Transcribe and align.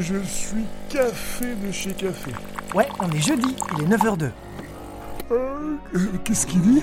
Je 0.00 0.18
suis 0.24 0.64
café 0.88 1.54
de 1.54 1.72
chez 1.72 1.92
café. 1.92 2.32
Ouais, 2.74 2.88
on 3.00 3.10
est 3.10 3.20
jeudi, 3.20 3.54
il 3.78 3.84
est 3.84 3.96
9h02. 3.96 4.30
Euh, 5.30 5.76
Qu'est-ce 6.24 6.46
qu'il 6.46 6.60
dit? 6.60 6.82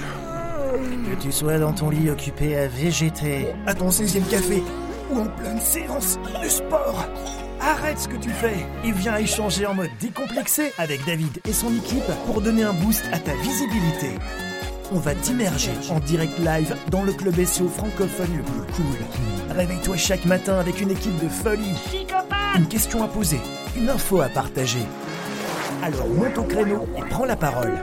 Que 1.09 1.21
tu 1.21 1.32
sois 1.32 1.57
dans 1.57 1.71
ton 1.73 1.89
lit 1.89 2.09
occupé 2.09 2.57
à 2.57 2.68
végéter, 2.68 3.48
à 3.66 3.73
ton 3.73 3.89
16e 3.89 4.27
café, 4.29 4.63
ou 5.11 5.20
en 5.20 5.25
pleine 5.25 5.59
séance 5.61 6.18
de 6.43 6.50
sport, 6.50 7.05
arrête 7.61 8.00
ce 8.00 8.07
que 8.07 8.18
tu 8.18 8.29
fais 8.29 8.66
et 8.84 8.91
viens 8.91 9.17
échanger 9.17 9.65
en 9.65 9.73
mode 9.73 9.89
décomplexé 9.99 10.71
avec 10.77 11.05
David 11.05 11.39
et 11.47 11.54
son 11.54 11.73
équipe 11.75 12.04
pour 12.25 12.41
donner 12.41 12.63
un 12.63 12.73
boost 12.73 13.04
à 13.13 13.20
ta 13.20 13.33
visibilité. 13.36 14.09
On 14.91 14.99
va 14.99 15.15
t'immerger 15.15 15.71
en 15.89 15.99
direct 15.99 16.38
live 16.39 16.75
dans 16.91 17.04
le 17.04 17.13
club 17.13 17.43
SEO 17.43 17.67
francophone 17.70 18.38
le 18.38 18.43
plus 18.43 18.73
cool. 18.73 19.55
Réveille-toi 19.55 19.97
chaque 19.97 20.25
matin 20.25 20.59
avec 20.59 20.79
une 20.81 20.91
équipe 20.91 21.17
de 21.23 21.29
folie. 21.29 21.73
Une 22.55 22.68
question 22.68 23.04
à 23.04 23.07
poser, 23.09 23.41
une 23.75 23.89
info 23.89 24.21
à 24.21 24.29
partager. 24.29 24.79
Alors 25.83 26.07
monte 26.07 26.37
au 26.37 26.43
créneau 26.43 26.87
et 26.97 27.01
prends 27.09 27.25
la 27.25 27.36
parole. 27.36 27.73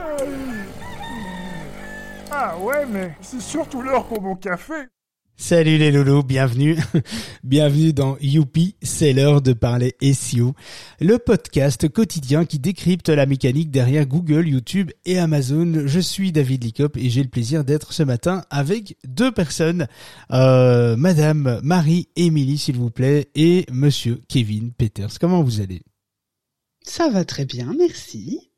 Ah 2.31 2.57
ouais, 2.57 2.83
mais 2.87 3.15
c'est 3.21 3.39
surtout 3.39 3.83
l'heure 3.83 4.05
pour 4.05 4.19
mon 4.19 4.35
café. 4.35 4.73
Salut 5.35 5.77
les 5.77 5.91
loulous, 5.91 6.23
bienvenue. 6.23 6.77
bienvenue 7.43 7.91
dans 7.91 8.17
Youpi, 8.21 8.75
c'est 8.81 9.13
l'heure 9.13 9.41
de 9.41 9.51
parler 9.53 9.95
SEO, 10.01 10.53
le 11.01 11.17
podcast 11.17 11.89
quotidien 11.89 12.45
qui 12.45 12.59
décrypte 12.59 13.09
la 13.09 13.25
mécanique 13.25 13.71
derrière 13.71 14.05
Google, 14.05 14.47
YouTube 14.47 14.91
et 15.05 15.17
Amazon. 15.17 15.87
Je 15.87 15.99
suis 15.99 16.31
David 16.31 16.63
Licop 16.63 16.97
et 16.97 17.09
j'ai 17.09 17.23
le 17.23 17.29
plaisir 17.29 17.65
d'être 17.65 17.93
ce 17.93 18.03
matin 18.03 18.45
avec 18.51 18.95
deux 19.05 19.31
personnes, 19.31 19.87
euh, 20.31 20.95
Madame 20.95 21.59
Marie-Émilie 21.63 22.59
s'il 22.59 22.77
vous 22.77 22.91
plaît 22.91 23.29
et 23.35 23.65
Monsieur 23.71 24.21
Kevin 24.29 24.71
Peters. 24.71 25.19
Comment 25.19 25.41
vous 25.41 25.61
allez? 25.61 25.81
Ça 26.83 27.09
va 27.09 27.25
très 27.25 27.45
bien, 27.45 27.73
merci. 27.77 28.52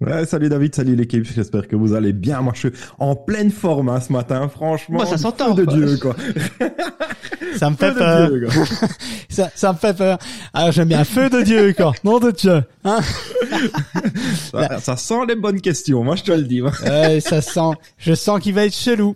Ouais, 0.00 0.26
salut 0.26 0.48
David, 0.48 0.74
salut 0.74 0.96
l'équipe, 0.96 1.24
j'espère 1.24 1.68
que 1.68 1.76
vous 1.76 1.94
allez 1.94 2.12
bien. 2.12 2.40
Moi, 2.40 2.52
je 2.54 2.68
suis 2.68 2.78
en 2.98 3.14
pleine 3.14 3.52
forme 3.52 3.88
hein, 3.88 4.00
ce 4.00 4.12
matin, 4.12 4.48
franchement. 4.48 4.96
Moi, 4.96 5.06
ça 5.06 5.16
s'entend, 5.16 5.54
feu 5.54 5.64
de. 5.64 5.72
Dieu, 5.72 5.96
quoi. 5.98 6.16
Ça 7.56 7.70
me 7.70 7.76
fait 7.76 7.92
peur. 7.92 8.28
Dieu. 8.28 8.48
Ça, 9.28 9.50
ça 9.54 9.72
me 9.72 9.78
fait 9.78 9.96
peur. 9.96 10.18
Alors 10.52 10.72
j'aime 10.72 10.88
bien 10.88 11.04
feu 11.04 11.30
de 11.30 11.42
Dieu, 11.42 11.72
quoi. 11.74 11.92
Nom 12.04 12.18
de 12.18 12.30
Dieu. 12.30 12.62
Hein 12.84 12.98
Ça, 14.50 14.78
ça 14.78 14.96
sent 14.96 15.26
les 15.28 15.36
bonnes 15.36 15.60
questions, 15.60 16.04
moi 16.04 16.16
je 16.16 16.22
te 16.22 16.32
le 16.32 16.42
dis. 16.42 16.60
Ouais, 16.60 17.20
ça 17.20 17.40
sent. 17.40 17.70
Je 17.96 18.14
sens 18.14 18.40
qu'il 18.40 18.54
va 18.54 18.66
être 18.66 18.74
chelou. 18.74 19.14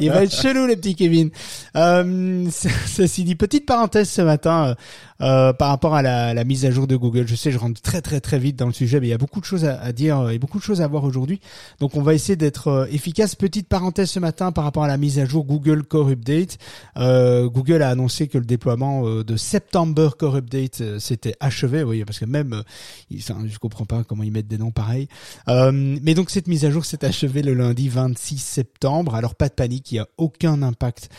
Il 0.00 0.10
va 0.10 0.22
être 0.22 0.34
chelou, 0.34 0.66
le 0.66 0.76
petit 0.76 0.94
Kevin. 0.94 1.30
Euh, 1.76 2.46
ceci 2.86 3.24
dit, 3.24 3.34
petite 3.34 3.66
parenthèse 3.66 4.10
ce 4.10 4.22
matin 4.22 4.68
euh, 4.68 4.74
euh, 5.22 5.52
par 5.52 5.68
rapport 5.68 5.94
à 5.94 6.02
la, 6.02 6.34
la 6.34 6.44
mise 6.44 6.64
à 6.64 6.70
jour 6.70 6.86
de 6.86 6.96
Google. 6.96 7.26
Je 7.26 7.34
sais, 7.34 7.52
je 7.52 7.58
rentre 7.58 7.80
très 7.80 8.02
très 8.02 8.20
très 8.20 8.38
vite 8.38 8.56
dans 8.56 8.66
le 8.66 8.72
sujet, 8.72 9.00
mais 9.00 9.06
il 9.06 9.10
y 9.10 9.14
a 9.14 9.18
beaucoup 9.18 9.40
de 9.40 9.44
choses 9.44 9.64
à, 9.64 9.80
à 9.80 9.92
dire 9.92 10.18
euh, 10.20 10.30
et 10.30 10.38
beaucoup 10.38 10.58
de 10.58 10.62
choses 10.64 10.80
à 10.80 10.86
voir 10.86 11.04
aujourd'hui. 11.04 11.40
Donc, 11.80 11.96
on 11.96 12.02
va 12.02 12.14
essayer 12.14 12.36
d'être 12.36 12.68
euh, 12.68 12.86
efficace. 12.90 13.34
Petite 13.34 13.68
parenthèse 13.68 14.10
ce 14.10 14.18
matin 14.18 14.52
par 14.52 14.64
rapport 14.64 14.84
à 14.84 14.88
la 14.88 14.96
mise 14.96 15.18
à 15.18 15.24
jour 15.24 15.44
Google 15.44 15.84
Core 15.84 16.10
Update. 16.10 16.58
Euh, 16.96 17.48
Google 17.48 17.82
a 17.82 17.90
annoncé 17.90 18.28
que 18.28 18.38
le 18.38 18.44
déploiement 18.44 19.22
de 19.22 19.36
September 19.36 20.10
Core 20.18 20.36
Update 20.36 20.98
s'était 20.98 21.34
achevé. 21.40 21.82
Oui, 21.82 22.04
parce 22.04 22.18
que 22.18 22.24
même, 22.24 22.62
je 23.10 23.58
comprends 23.58 23.84
pas 23.84 24.04
comment 24.04 24.22
ils 24.22 24.32
mettent 24.32 24.48
des 24.48 24.58
noms 24.58 24.70
pareils. 24.70 25.08
Euh, 25.48 25.70
mais 25.72 26.14
donc 26.14 26.30
cette 26.30 26.48
mise 26.48 26.64
à 26.64 26.70
jour 26.70 26.84
s'est 26.84 27.04
achevée 27.04 27.42
le 27.42 27.54
lundi 27.54 27.88
26 27.88 28.38
septembre. 28.38 29.14
Alors 29.14 29.34
pas 29.34 29.48
de 29.48 29.54
panique, 29.54 29.90
il 29.92 29.94
n'y 29.94 30.00
a 30.00 30.08
aucun 30.16 30.62
impact 30.62 31.10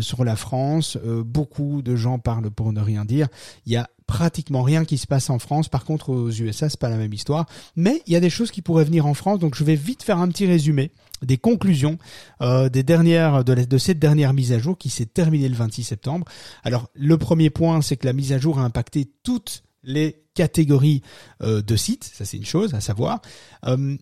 sur 0.00 0.24
la 0.24 0.36
France. 0.36 0.98
Beaucoup 1.24 1.82
de 1.82 1.96
gens 1.96 2.18
parlent 2.18 2.50
pour 2.50 2.72
ne 2.72 2.80
rien 2.80 3.04
dire. 3.04 3.28
Il 3.66 3.72
y 3.72 3.76
a 3.76 3.88
pratiquement 4.06 4.62
rien 4.62 4.84
qui 4.84 4.98
se 4.98 5.06
passe 5.06 5.30
en 5.30 5.38
France. 5.38 5.68
Par 5.68 5.84
contre, 5.84 6.10
aux 6.10 6.30
USA, 6.30 6.68
c'est 6.68 6.78
pas 6.78 6.90
la 6.90 6.96
même 6.96 7.12
histoire. 7.12 7.46
Mais 7.76 8.02
il 8.06 8.12
y 8.12 8.16
a 8.16 8.20
des 8.20 8.30
choses 8.30 8.50
qui 8.50 8.60
pourraient 8.60 8.84
venir 8.84 9.06
en 9.06 9.14
France. 9.14 9.38
Donc 9.38 9.54
je 9.54 9.64
vais 9.64 9.74
vite 9.74 10.02
faire 10.02 10.18
un 10.18 10.28
petit 10.28 10.46
résumé 10.46 10.92
des 11.22 11.38
conclusions 11.38 11.98
euh, 12.42 12.68
de 12.68 13.78
cette 13.78 13.98
dernière 13.98 14.34
mise 14.34 14.52
à 14.52 14.58
jour 14.58 14.76
qui 14.76 14.90
s'est 14.90 15.06
terminée 15.06 15.48
le 15.48 15.56
26 15.56 15.84
septembre. 15.84 16.26
Alors 16.62 16.90
le 16.94 17.16
premier 17.16 17.48
point, 17.50 17.80
c'est 17.80 17.96
que 17.96 18.06
la 18.06 18.12
mise 18.12 18.32
à 18.32 18.38
jour 18.38 18.58
a 18.58 18.62
impacté 18.62 19.10
toutes 19.22 19.62
les 19.82 20.24
catégories 20.34 21.02
euh, 21.42 21.62
de 21.62 21.76
sites. 21.76 22.04
Ça 22.04 22.24
c'est 22.24 22.36
une 22.36 22.44
chose 22.44 22.74
à 22.74 22.80
savoir. 22.80 23.22
Euh, 23.66 23.96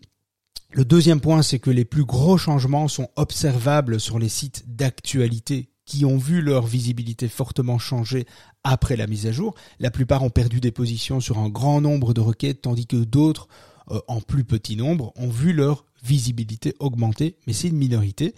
le 0.73 0.85
deuxième 0.85 1.19
point, 1.19 1.41
c'est 1.41 1.59
que 1.59 1.69
les 1.69 1.85
plus 1.85 2.05
gros 2.05 2.37
changements 2.37 2.87
sont 2.87 3.09
observables 3.17 3.99
sur 3.99 4.19
les 4.19 4.29
sites 4.29 4.63
d'actualité 4.67 5.70
qui 5.85 6.05
ont 6.05 6.17
vu 6.17 6.41
leur 6.41 6.65
visibilité 6.65 7.27
fortement 7.27 7.79
changer 7.79 8.25
après 8.63 8.95
la 8.95 9.07
mise 9.07 9.27
à 9.27 9.31
jour. 9.31 9.55
La 9.79 9.91
plupart 9.91 10.23
ont 10.23 10.29
perdu 10.29 10.59
des 10.59 10.71
positions 10.71 11.19
sur 11.19 11.39
un 11.39 11.49
grand 11.49 11.81
nombre 11.81 12.13
de 12.13 12.21
requêtes, 12.21 12.61
tandis 12.61 12.87
que 12.87 12.97
d'autres, 12.97 13.47
euh, 13.89 13.99
en 14.07 14.21
plus 14.21 14.43
petit 14.43 14.75
nombre, 14.75 15.11
ont 15.15 15.29
vu 15.29 15.53
leur 15.53 15.85
visibilité 16.03 16.73
augmenter, 16.79 17.35
mais 17.47 17.53
c'est 17.53 17.67
une 17.67 17.77
minorité. 17.77 18.33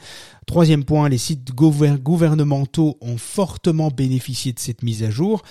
Troisième 0.46 0.84
point, 0.84 1.08
les 1.10 1.18
sites 1.18 1.54
gouver- 1.54 1.98
gouvernementaux 2.02 2.98
ont 3.02 3.18
fortement 3.18 3.90
bénéficié 3.90 4.52
de 4.54 4.60
cette 4.60 4.84
mise 4.84 5.04
à 5.04 5.10
jour. 5.10 5.42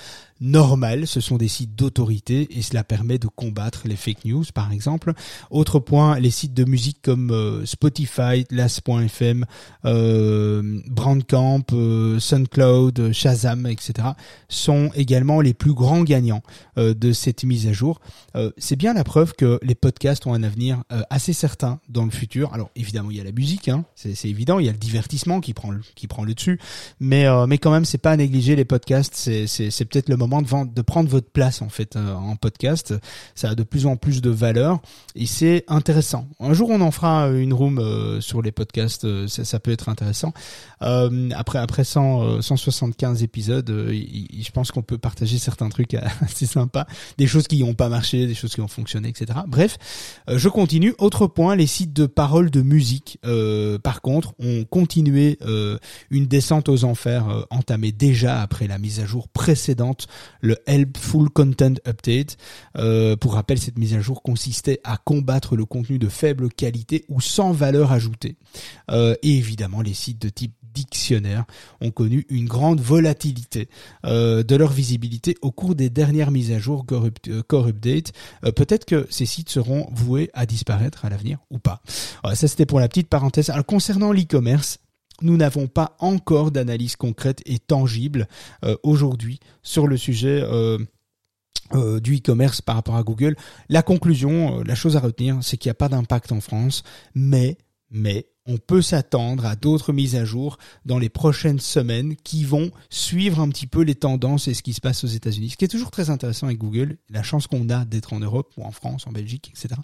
Normal, 0.40 1.06
ce 1.06 1.20
sont 1.20 1.36
des 1.36 1.46
sites 1.46 1.76
d'autorité 1.76 2.58
et 2.58 2.62
cela 2.62 2.82
permet 2.82 3.18
de 3.18 3.28
combattre 3.28 3.82
les 3.86 3.94
fake 3.94 4.24
news, 4.24 4.44
par 4.52 4.72
exemple. 4.72 5.12
Autre 5.50 5.78
point, 5.78 6.18
les 6.18 6.32
sites 6.32 6.52
de 6.52 6.64
musique 6.64 6.98
comme 7.00 7.30
euh, 7.30 7.64
Spotify, 7.64 8.44
Last.fm, 8.50 9.46
euh, 9.84 10.80
Brandcamp, 10.88 11.62
euh, 11.72 12.18
SoundCloud, 12.18 13.12
Shazam, 13.12 13.66
etc. 13.66 14.08
sont 14.48 14.90
également 14.96 15.40
les 15.40 15.54
plus 15.54 15.74
grands 15.74 16.02
gagnants 16.02 16.42
euh, 16.76 16.92
de 16.92 17.12
cette 17.12 17.44
mise 17.44 17.66
à 17.68 17.72
jour. 17.72 18.00
C'est 18.58 18.76
bien 18.76 18.94
la 18.94 19.04
preuve 19.04 19.34
que 19.34 19.60
les 19.62 19.74
podcasts 19.74 20.26
ont 20.26 20.34
un 20.34 20.42
avenir 20.42 20.82
assez 21.10 21.32
certain 21.32 21.80
le 22.04 22.10
futur. 22.10 22.52
Alors 22.54 22.70
évidemment, 22.76 23.10
il 23.10 23.16
y 23.16 23.20
a 23.20 23.24
la 23.24 23.32
musique, 23.32 23.68
hein, 23.68 23.84
c'est 23.94 24.24
évident, 24.24 24.58
il 24.58 24.66
y 24.66 24.68
a 24.68 24.72
le 24.72 24.78
divertissement 24.78 25.40
qui 25.40 25.54
prend 25.54 25.70
le, 25.70 25.80
qui 25.94 26.06
prend 26.06 26.24
le 26.24 26.34
dessus, 26.34 26.58
mais 27.00 27.26
euh, 27.26 27.46
mais 27.46 27.58
quand 27.58 27.70
même, 27.70 27.84
c'est 27.84 27.98
pas 27.98 28.12
à 28.12 28.16
négliger 28.16 28.56
les 28.56 28.64
podcasts. 28.64 29.14
C'est 29.14 29.84
peut-être 29.84 30.08
le 30.08 30.16
moment 30.16 30.42
de 30.42 30.82
prendre 30.82 31.08
votre 31.08 31.30
place 31.30 31.62
en 31.62 31.68
fait 31.68 31.96
euh, 31.96 32.14
en 32.14 32.36
podcast. 32.36 32.94
Ça 33.34 33.50
a 33.50 33.54
de 33.54 33.62
plus 33.62 33.86
en 33.86 33.96
plus 33.96 34.20
de 34.20 34.30
valeur 34.30 34.80
et 35.14 35.26
c'est 35.26 35.64
intéressant. 35.68 36.28
Un 36.41 36.52
jour, 36.52 36.70
on 36.70 36.80
en 36.80 36.91
fera 36.91 37.28
une 37.28 37.52
room 37.52 37.78
euh, 37.78 38.20
sur 38.20 38.42
les 38.42 38.52
podcasts. 38.52 39.06
ça, 39.26 39.60
peut 39.60 39.70
être 39.70 39.88
intéressant. 39.88 40.32
Après 40.80 41.58
après 41.58 41.84
100, 41.84 42.22
euh, 42.22 42.41
175 42.41 43.22
épisodes, 43.22 43.68
je 43.68 44.50
pense 44.50 44.70
qu'on 44.70 44.82
peut 44.82 44.98
partager 44.98 45.38
certains 45.38 45.68
trucs 45.68 45.94
assez 46.20 46.46
sympas, 46.46 46.86
des 47.18 47.26
choses 47.26 47.46
qui 47.46 47.62
n'ont 47.62 47.74
pas 47.74 47.88
marché, 47.88 48.26
des 48.26 48.34
choses 48.34 48.54
qui 48.54 48.60
ont 48.60 48.68
fonctionné, 48.68 49.08
etc. 49.08 49.41
Bref, 49.46 49.78
je 50.28 50.48
continue. 50.48 50.94
Autre 50.98 51.26
point, 51.26 51.56
les 51.56 51.66
sites 51.66 51.91
de 51.92 52.06
paroles 52.06 52.50
de 52.50 52.62
musique, 52.62 53.19
euh, 53.25 53.78
par 53.78 54.00
contre, 54.00 54.34
ont 54.38 54.64
continué 54.64 55.38
euh, 55.42 55.78
une 56.10 56.26
descente 56.26 56.69
aux 56.69 56.84
enfers 56.84 57.28
euh, 57.28 57.42
entamée 57.50 57.92
déjà 57.92 58.41
après 58.41 58.66
la 58.66 58.78
mise 58.78 59.00
à 59.00 59.06
jour 59.06 59.28
précédente, 59.28 60.06
le 60.41 60.56
Helpful 60.66 61.30
Content 61.30 61.75
Update. 61.86 62.36
Pour 63.20 63.34
rappel, 63.34 63.58
cette 63.58 63.78
mise 63.78 63.94
à 63.94 64.00
jour 64.00 64.22
consistait 64.22 64.80
à 64.84 64.97
combattre 64.97 65.56
le 65.56 65.64
contenu 65.64 65.98
de 65.98 66.08
faible 66.08 66.48
qualité 66.48 67.04
ou 67.08 67.20
sans 67.20 67.53
valeur 67.53 67.92
ajoutée. 67.92 68.36
Et 68.91 69.36
évidemment, 69.36 69.82
les 69.82 69.94
sites 69.94 70.20
de 70.20 70.28
type 70.28 70.54
dictionnaire 70.72 71.44
ont 71.81 71.91
connu 71.91 72.27
une 72.28 72.47
grande 72.47 72.81
volatilité 72.81 73.69
euh, 74.05 74.43
de 74.43 74.56
leur 74.56 74.72
visibilité 74.72 75.37
au 75.43 75.50
cours 75.50 75.75
des 75.75 75.91
dernières 75.91 76.31
mises 76.31 76.53
à 76.53 76.59
jour 76.59 76.84
euh, 76.93 77.43
Core 77.47 77.69
Update. 77.69 78.12
Euh, 78.44 78.53
Peut-être 78.53 78.84
que 78.84 79.06
ces 79.10 79.27
sites 79.27 79.49
seront 79.49 79.88
voués 79.93 80.31
à 80.34 80.47
disparaître 80.47 81.05
à 81.05 81.10
l'avenir 81.10 81.38
ou 81.50 81.59
pas. 81.59 81.83
Voilà, 82.22 82.37
ça 82.37 82.49
c'était 82.49 82.66
pour 82.66 82.81
la 82.81 82.88
petite 82.88 83.09
parenthèse. 83.09 83.50
Alors 83.50 83.66
concernant 83.66 84.12
l'e-commerce, 84.12 84.78
nous 85.21 85.37
n'avons 85.37 85.66
pas 85.66 85.97
encore 86.00 86.50
d'analyse 86.50 86.97
concrète 86.97 87.43
et 87.47 87.59
tangible 87.59 88.27
aujourd'hui 88.83 89.39
sur 89.63 89.86
le 89.86 89.97
sujet 89.97 90.42
du 92.03 92.16
e-commerce 92.16 92.60
par 92.60 92.75
rapport 92.75 92.97
à 92.97 93.04
Google. 93.04 93.36
La 93.68 93.83
conclusion, 93.83 94.63
la 94.65 94.75
chose 94.75 94.97
à 94.97 95.01
retenir, 95.01 95.39
c'est 95.42 95.59
qu'il 95.59 95.68
n'y 95.68 95.72
a 95.72 95.75
pas 95.75 95.89
d'impact 95.89 96.33
en 96.33 96.41
France, 96.41 96.83
mais 97.15 97.57
mais 97.91 98.27
on 98.47 98.59
peut 98.59 98.83
s'attendre 98.83 99.47
à 99.47 99.56
d'autres 99.56 99.92
mises 99.92 100.16
à 100.16 100.24
jour 100.24 100.59
dans 100.84 100.98
les 100.98 101.09
prochaines 101.09 101.60
semaines 101.60 102.16
qui 102.16 102.44
vont 102.44 102.71
suivre 102.91 103.41
un 103.41 103.48
petit 103.48 103.66
peu 103.66 103.83
les 103.83 103.94
tendances 103.94 104.48
et 104.48 104.54
ce 104.54 104.62
qui 104.62 104.72
se 104.72 104.80
passe 104.80 105.04
aux 105.04 105.09
États-Unis. 105.09 105.50
Ce 105.50 105.56
qui 105.56 105.65
est 105.65 105.68
toujours 105.68 105.91
très 105.91 106.10
intéressant 106.10 106.47
avec 106.47 106.59
Google, 106.59 106.98
la 107.10 107.22
chance 107.22 107.47
qu'on 107.47 107.68
a 107.71 107.84
d'être 107.84 108.12
en 108.12 108.21
Europe 108.21 108.53
ou 108.56 108.65
en 108.65 108.72
France, 108.72 109.06
en 109.06 109.12
Belgique, 109.12 109.50
etc. 109.50 109.80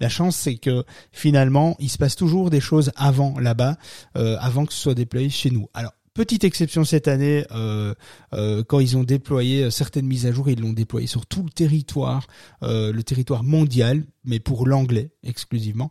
La 0.00 0.08
chance, 0.08 0.36
c'est 0.36 0.56
que 0.56 0.84
finalement, 1.10 1.76
il 1.78 1.88
se 1.88 1.98
passe 1.98 2.16
toujours 2.16 2.50
des 2.50 2.60
choses 2.60 2.92
avant 2.96 3.38
là-bas, 3.38 3.76
euh, 4.16 4.36
avant 4.40 4.66
que 4.66 4.72
ce 4.72 4.80
soit 4.80 4.94
déployé 4.94 5.30
chez 5.30 5.50
nous. 5.50 5.68
Alors 5.72 5.92
petite 6.14 6.44
exception 6.44 6.84
cette 6.84 7.08
année, 7.08 7.46
euh, 7.52 7.94
euh, 8.34 8.62
quand 8.62 8.80
ils 8.80 8.98
ont 8.98 9.04
déployé 9.04 9.70
certaines 9.70 10.06
mises 10.06 10.26
à 10.26 10.32
jour, 10.32 10.50
ils 10.50 10.60
l'ont 10.60 10.74
déployé 10.74 11.06
sur 11.06 11.24
tout 11.24 11.42
le 11.42 11.50
territoire, 11.50 12.26
le 12.60 13.00
territoire 13.00 13.42
mondial, 13.42 14.04
mais 14.24 14.40
pour 14.40 14.66
l'anglais 14.66 15.10
exclusivement. 15.24 15.90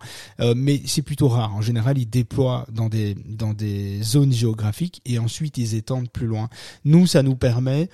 mais 0.55 0.81
c'est 0.85 1.01
plutôt 1.01 1.27
rare. 1.27 1.55
En 1.55 1.61
général, 1.61 1.97
ils 1.97 2.09
déploient 2.09 2.65
dans 2.71 2.89
des 2.89 3.15
dans 3.25 3.53
des 3.53 4.01
zones 4.03 4.31
géographiques 4.33 5.01
et 5.05 5.19
ensuite 5.19 5.57
ils 5.57 5.75
étendent 5.75 6.09
plus 6.09 6.27
loin. 6.27 6.49
Nous, 6.85 7.07
ça 7.07 7.23
nous 7.23 7.35
permet 7.35 7.89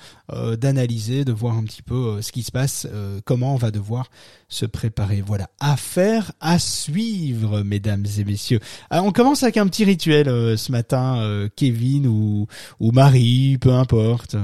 d'analyser, 0.57 1.25
de 1.25 1.31
voir 1.31 1.57
un 1.57 1.63
petit 1.63 1.81
peu 1.81 2.21
ce 2.21 2.31
qui 2.31 2.43
se 2.43 2.51
passe, 2.51 2.87
comment 3.25 3.53
on 3.53 3.57
va 3.57 3.71
devoir 3.71 4.09
se 4.49 4.65
préparer. 4.65 5.21
Voilà, 5.21 5.49
affaire 5.59 6.31
à 6.39 6.59
suivre, 6.59 7.63
mesdames 7.63 8.05
et 8.17 8.23
messieurs. 8.23 8.59
Alors, 8.89 9.05
on 9.05 9.11
commence 9.11 9.43
avec 9.43 9.57
un 9.57 9.67
petit 9.67 9.85
rituel 9.85 10.27
ce 10.57 10.71
matin, 10.71 11.47
Kevin 11.55 12.07
ou, 12.07 12.47
ou 12.79 12.91
Marie, 12.91 13.57
peu 13.59 13.73
importe. 13.73 14.35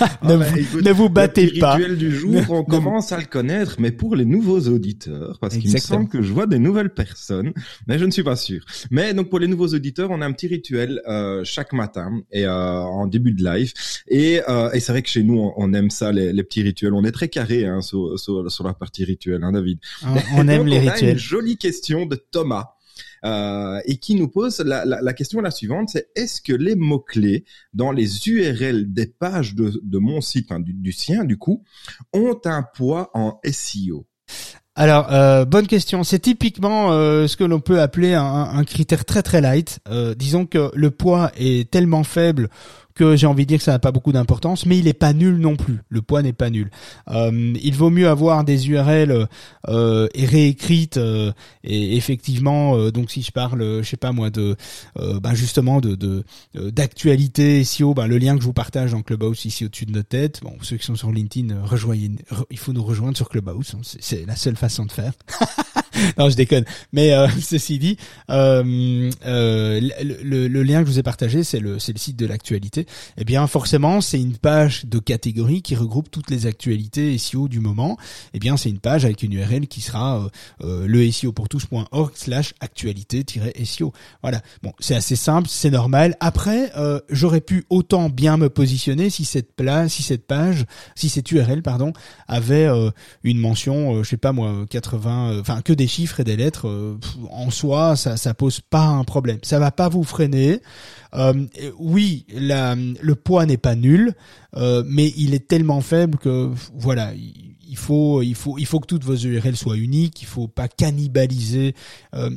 Ah 0.00 0.18
ne, 0.22 0.36
bah, 0.36 0.46
écoute, 0.56 0.84
ne 0.84 0.92
vous 0.92 1.08
battez 1.08 1.46
le 1.46 1.60
pas. 1.60 1.74
rituel 1.74 1.96
du 1.96 2.14
jour, 2.14 2.40
on 2.50 2.64
commence 2.64 3.12
à 3.12 3.18
le 3.18 3.26
connaître, 3.26 3.76
mais 3.78 3.90
pour 3.90 4.16
les 4.16 4.24
nouveaux 4.24 4.60
auditeurs, 4.68 5.38
parce 5.40 5.56
qu'il 5.56 5.70
me 5.70 5.78
semble 5.78 6.08
que 6.08 6.22
je 6.22 6.32
vois 6.32 6.46
des 6.46 6.58
nouvelles 6.58 6.92
personnes, 6.92 7.52
mais 7.86 7.98
je 7.98 8.04
ne 8.04 8.10
suis 8.10 8.22
pas 8.22 8.36
sûr. 8.36 8.64
Mais 8.90 9.14
donc 9.14 9.30
pour 9.30 9.38
les 9.38 9.46
nouveaux 9.46 9.68
auditeurs, 9.68 10.10
on 10.10 10.20
a 10.20 10.26
un 10.26 10.32
petit 10.32 10.46
rituel 10.46 11.00
euh, 11.06 11.42
chaque 11.44 11.72
matin 11.72 12.22
et 12.30 12.46
euh, 12.46 12.80
en 12.80 13.06
début 13.06 13.32
de 13.32 13.44
live. 13.44 13.72
Et, 14.08 14.40
euh, 14.48 14.70
et 14.72 14.80
c'est 14.80 14.92
vrai 14.92 15.02
que 15.02 15.08
chez 15.08 15.22
nous, 15.22 15.38
on, 15.38 15.52
on 15.56 15.72
aime 15.74 15.90
ça 15.90 16.12
les, 16.12 16.32
les 16.32 16.42
petits 16.42 16.62
rituels. 16.62 16.94
On 16.94 17.04
est 17.04 17.12
très 17.12 17.28
carré 17.28 17.66
hein, 17.66 17.80
sur, 17.80 18.18
sur, 18.18 18.50
sur 18.50 18.66
la 18.66 18.74
partie 18.74 19.04
rituelle, 19.04 19.42
hein, 19.44 19.52
David? 19.52 19.78
On, 20.04 20.16
on 20.36 20.48
aime 20.48 20.58
donc, 20.64 20.68
les 20.70 20.80
on 20.80 20.88
a 20.88 20.98
une 21.00 21.18
jolie 21.18 21.56
question 21.56 22.06
de 22.06 22.16
Thomas. 22.16 22.74
Euh, 23.24 23.80
et 23.84 23.98
qui 23.98 24.14
nous 24.14 24.28
pose 24.28 24.60
la, 24.60 24.84
la, 24.84 25.00
la 25.00 25.12
question 25.12 25.40
la 25.40 25.50
suivante, 25.50 25.90
c'est 25.90 26.08
est-ce 26.16 26.40
que 26.40 26.52
les 26.52 26.76
mots-clés 26.76 27.44
dans 27.74 27.92
les 27.92 28.28
URL 28.28 28.92
des 28.92 29.06
pages 29.06 29.54
de, 29.54 29.80
de 29.82 29.98
mon 29.98 30.20
site, 30.20 30.50
enfin, 30.50 30.60
du, 30.60 30.72
du 30.72 30.92
sien 30.92 31.24
du 31.24 31.36
coup, 31.36 31.62
ont 32.12 32.38
un 32.44 32.62
poids 32.62 33.10
en 33.14 33.40
SEO 33.44 34.06
Alors, 34.74 35.12
euh, 35.12 35.44
bonne 35.44 35.66
question. 35.66 36.04
C'est 36.04 36.20
typiquement 36.20 36.92
euh, 36.92 37.26
ce 37.26 37.36
que 37.36 37.44
l'on 37.44 37.60
peut 37.60 37.80
appeler 37.80 38.14
un, 38.14 38.24
un 38.24 38.64
critère 38.64 39.04
très 39.04 39.22
très 39.22 39.40
light. 39.40 39.80
Euh, 39.88 40.14
disons 40.14 40.46
que 40.46 40.70
le 40.74 40.90
poids 40.90 41.30
est 41.36 41.70
tellement 41.70 42.04
faible 42.04 42.48
que 43.00 43.16
j'ai 43.16 43.26
envie 43.26 43.44
de 43.44 43.48
dire 43.48 43.58
que 43.58 43.64
ça 43.64 43.72
n'a 43.72 43.78
pas 43.78 43.92
beaucoup 43.92 44.12
d'importance, 44.12 44.66
mais 44.66 44.78
il 44.78 44.86
est 44.86 44.92
pas 44.92 45.14
nul 45.14 45.38
non 45.38 45.56
plus. 45.56 45.78
Le 45.88 46.02
poids 46.02 46.20
n'est 46.22 46.34
pas 46.34 46.50
nul. 46.50 46.70
Euh, 47.10 47.54
il 47.62 47.74
vaut 47.74 47.88
mieux 47.88 48.08
avoir 48.08 48.44
des 48.44 48.68
URL 48.68 49.26
euh, 49.68 50.08
réécrites 50.14 50.98
euh, 50.98 51.32
et 51.64 51.96
effectivement. 51.96 52.76
euh, 52.76 52.90
donc 52.92 53.10
si 53.10 53.22
je 53.22 53.32
parle, 53.32 53.62
euh, 53.62 53.82
je 53.82 53.88
sais 53.88 53.96
pas 53.96 54.12
moi 54.12 54.28
de, 54.28 54.54
euh, 54.98 55.18
bah, 55.18 55.34
justement 55.34 55.80
de 55.80 55.94
de 55.94 56.24
euh, 56.56 56.70
d'actualité 56.70 57.64
SEO, 57.64 57.94
bah, 57.94 58.06
le 58.06 58.18
lien 58.18 58.34
que 58.34 58.40
je 58.42 58.46
vous 58.46 58.52
partage 58.52 58.92
en 58.92 59.00
Clubhouse 59.02 59.44
ici 59.46 59.64
au-dessus 59.64 59.86
de 59.86 59.92
notre 59.92 60.08
tête. 60.08 60.40
Bon, 60.42 60.52
ceux 60.60 60.76
qui 60.76 60.84
sont 60.84 60.94
sur 60.96 61.10
LinkedIn, 61.10 61.54
euh, 61.54 61.62
rejoignez. 61.64 62.10
re- 62.30 62.44
il 62.50 62.58
faut 62.58 62.72
nous 62.74 62.84
rejoindre 62.84 63.16
sur 63.16 63.28
Clubhouse. 63.30 63.74
hein, 63.74 63.80
c'est 63.82 64.26
la 64.26 64.36
seule 64.36 64.56
façon 64.56 64.84
de 64.84 64.92
faire. 64.92 65.12
non, 66.18 66.28
je 66.30 66.36
déconne. 66.36 66.64
Mais 66.92 67.12
euh, 67.12 67.28
ceci 67.40 67.78
dit, 67.78 67.96
euh, 68.30 69.10
euh, 69.26 69.80
le, 70.22 70.48
le- 70.48 70.62
lien 70.62 70.80
que 70.82 70.86
je 70.88 70.92
vous 70.92 70.98
ai 70.98 71.02
partagé, 71.02 71.42
c'est 71.42 71.58
le, 71.60 71.74
le 71.74 71.78
site 71.78 72.16
de 72.16 72.26
l'actualité. 72.26 72.86
Eh 73.16 73.24
bien, 73.24 73.46
forcément, 73.46 74.00
c'est 74.00 74.20
une 74.20 74.36
page 74.36 74.84
de 74.86 74.98
catégorie 74.98 75.62
qui 75.62 75.74
regroupe 75.74 76.10
toutes 76.10 76.30
les 76.30 76.46
actualités 76.46 77.16
SEO 77.18 77.48
du 77.48 77.60
moment. 77.60 77.96
Eh 78.34 78.38
bien, 78.38 78.56
c'est 78.56 78.68
une 78.68 78.78
page 78.78 79.04
avec 79.04 79.22
une 79.22 79.32
URL 79.32 79.66
qui 79.68 79.80
sera 79.80 80.18
euh, 80.18 80.28
euh, 80.64 80.86
le 80.86 81.10
SEO 81.10 81.32
pour 81.32 81.48
tous.org 81.48 82.12
slash 82.14 82.54
actualité-SEO. 82.60 83.92
Voilà. 84.22 84.42
Bon, 84.62 84.72
c'est 84.80 84.94
assez 84.94 85.16
simple, 85.16 85.48
c'est 85.50 85.70
normal. 85.70 86.16
Après, 86.20 86.70
euh, 86.76 87.00
j'aurais 87.10 87.40
pu 87.40 87.64
autant 87.70 88.08
bien 88.10 88.36
me 88.36 88.48
positionner 88.48 89.10
si 89.10 89.24
cette 89.24 89.54
place, 89.54 89.94
si 89.94 90.02
cette 90.02 90.26
page, 90.26 90.64
si 90.94 91.08
cette 91.08 91.30
URL, 91.32 91.62
pardon, 91.62 91.92
avait 92.28 92.68
une 93.24 93.38
mention, 93.38 94.02
je 94.02 94.08
sais 94.08 94.16
pas 94.16 94.32
moi, 94.32 94.66
80, 94.68 95.32
euh, 95.32 95.40
enfin 95.40 95.60
que 95.62 95.72
des 95.72 95.86
chiffres 95.90 96.20
et 96.20 96.24
des 96.24 96.36
lettres. 96.36 96.68
euh, 96.68 96.98
en 97.30 97.50
soi, 97.50 97.96
ça, 97.96 98.34
pose 98.34 98.60
pas 98.60 98.86
un 98.86 99.04
problème. 99.04 99.38
Ça 99.42 99.58
va 99.58 99.70
pas 99.70 99.88
vous 99.88 100.04
freiner. 100.04 100.60
Euh, 101.14 101.46
oui, 101.78 102.24
le 102.32 103.12
poids 103.14 103.44
n'est 103.44 103.56
pas 103.56 103.74
nul, 103.74 104.14
euh, 104.56 104.82
mais 104.86 105.12
il 105.16 105.34
est 105.34 105.48
tellement 105.48 105.80
faible 105.80 106.18
que 106.18 106.50
voilà, 106.74 107.12
il 107.14 107.76
faut, 107.76 108.22
il 108.22 108.34
faut, 108.34 108.80
que 108.80 108.86
toutes 108.86 109.04
vos 109.04 109.16
URL 109.16 109.56
soient 109.56 109.76
uniques. 109.76 110.22
Il 110.22 110.26
faut 110.26 110.48
pas 110.48 110.68
cannibaliser 110.68 111.74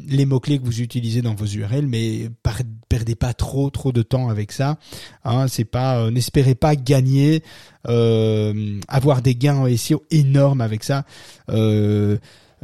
les 0.08 0.26
mots 0.26 0.40
clés 0.40 0.60
que 0.60 0.66
vous 0.66 0.82
utilisez 0.82 1.22
dans 1.22 1.36
vos 1.36 1.46
URL, 1.46 1.88
mais 1.88 2.30
perdez 2.90 3.16
pas 3.16 3.34
trop, 3.34 3.70
trop 3.70 3.92
de 3.92 4.02
temps 4.02 4.30
avec 4.30 4.52
ça. 4.52 4.78
Hein, 5.24 5.48
c'est 5.48 5.66
pas, 5.66 6.10
n'espérez 6.12 6.56
pas 6.56 6.76
gagner, 6.76 7.44
avoir 7.84 9.22
des 9.22 9.36
gains 9.36 9.58
en 9.58 9.78
SEO 9.78 10.04
énormes 10.12 10.62
avec 10.62 10.84
ça. 10.84 11.04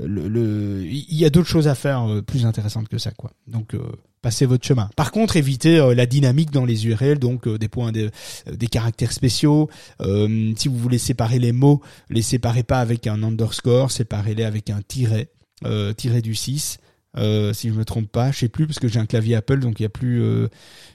Il 0.04 1.16
y 1.16 1.26
a 1.26 1.30
d'autres 1.30 1.48
choses 1.48 1.68
à 1.68 1.76
faire 1.76 2.04
euh, 2.10 2.22
plus 2.22 2.46
intéressantes 2.46 2.88
que 2.88 2.98
ça, 2.98 3.12
quoi. 3.12 3.32
Donc 3.48 3.74
euh, 3.74 3.80
passez 4.22 4.46
votre 4.46 4.66
chemin. 4.66 4.90
Par 4.96 5.12
contre, 5.12 5.36
évitez 5.38 5.80
euh, 5.80 5.94
la 5.96 6.06
dynamique 6.06 6.52
dans 6.52 6.66
les 6.66 6.86
URL, 6.88 7.20
donc 7.20 7.48
des 7.48 7.68
points, 7.68 7.92
de- 7.92 8.12
des 8.52 8.68
caractères 8.68 9.12
spéciaux. 9.12 9.70
Si 10.02 10.68
vous 10.68 10.78
voulez 10.78 10.98
séparer 10.98 11.40
les 11.40 11.52
mots, 11.52 11.82
les 12.10 12.22
séparez 12.22 12.64
pas 12.64 12.80
avec 12.80 13.08
un 13.08 13.24
underscore, 13.24 13.92
séparez-les 13.92 14.44
avec 14.44 14.70
un 14.70 14.82
tiret, 14.82 15.30
tiret 15.98 16.22
du 16.22 16.36
6. 16.36 16.78
Euh, 17.18 17.54
si 17.54 17.70
je 17.70 17.74
me 17.74 17.86
trompe 17.86 18.12
pas, 18.12 18.32
je 18.32 18.38
sais 18.38 18.50
plus 18.50 18.68
parce 18.68 18.78
que 18.78 18.88
j'ai 18.88 19.00
un 19.00 19.08
clavier 19.08 19.36
Apple 19.36 19.60
donc 19.60 19.80
il 19.80 19.84
y 19.84 19.86
a 19.86 19.90
plus 19.90 20.22
euh, 20.22 20.48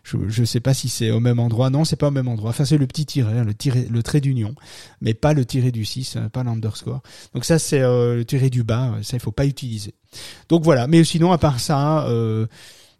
je 0.05 0.17
je 0.29 0.45
sais 0.45 0.61
pas 0.61 0.73
si 0.73 0.89
c'est 0.89 1.11
au 1.11 1.19
même 1.19 1.41
endroit. 1.41 1.71
Non, 1.71 1.85
c'est 1.85 1.97
pas 1.97 2.07
au 2.09 2.13
même 2.13 2.29
endroit. 2.29 2.51
Enfin, 2.51 2.65
c'est 2.65 2.79
le 2.79 2.87
petit 2.87 3.05
tiret, 3.05 3.39
hein, 3.39 3.45
le 3.45 3.53
tiret 3.53 3.87
le 3.91 4.03
trait 4.03 4.21
d'union, 4.21 4.55
mais 5.01 5.13
pas 5.15 5.33
le 5.33 5.45
tiret 5.45 5.73
du 5.73 5.85
6, 5.85 6.17
euh, 6.17 6.29
pas 6.29 6.45
l'underscore. 6.45 7.03
Donc 7.35 7.45
ça 7.45 7.59
c'est 7.59 7.81
euh, 7.81 8.17
le 8.17 8.25
tiret 8.25 8.49
du 8.51 8.63
bas, 8.63 8.95
ça 9.03 9.17
il 9.17 9.21
faut 9.21 9.33
pas 9.33 9.47
utiliser. 9.47 9.95
Donc 10.49 10.63
voilà, 10.63 10.87
mais 10.87 11.03
sinon 11.03 11.33
à 11.33 11.39
part 11.39 11.59
ça 11.59 12.07
euh, 12.07 12.47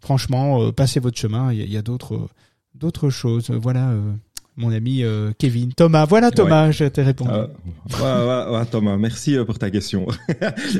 franchement 0.01 0.61
euh, 0.61 0.71
passez 0.73 0.99
votre 0.99 1.17
chemin, 1.17 1.53
il 1.53 1.71
y 1.71 1.75
a, 1.77 1.79
a 1.79 1.81
d'autres 1.81 2.27
d'autres 2.73 3.09
choses. 3.09 3.49
Voilà 3.49 3.93
mon 4.57 4.71
ami 4.71 5.03
euh, 5.03 5.31
Kevin, 5.37 5.73
Thomas. 5.73 6.05
Voilà 6.05 6.31
Thomas, 6.31 6.71
je 6.71 6.85
t'ai 6.85 7.03
répondu. 7.03 7.31
Euh, 7.31 7.47
ouais, 7.99 8.51
ouais, 8.51 8.57
ouais, 8.57 8.65
Thomas, 8.65 8.97
merci 8.97 9.37
euh, 9.37 9.45
pour 9.45 9.59
ta 9.59 9.69
question. 9.69 10.07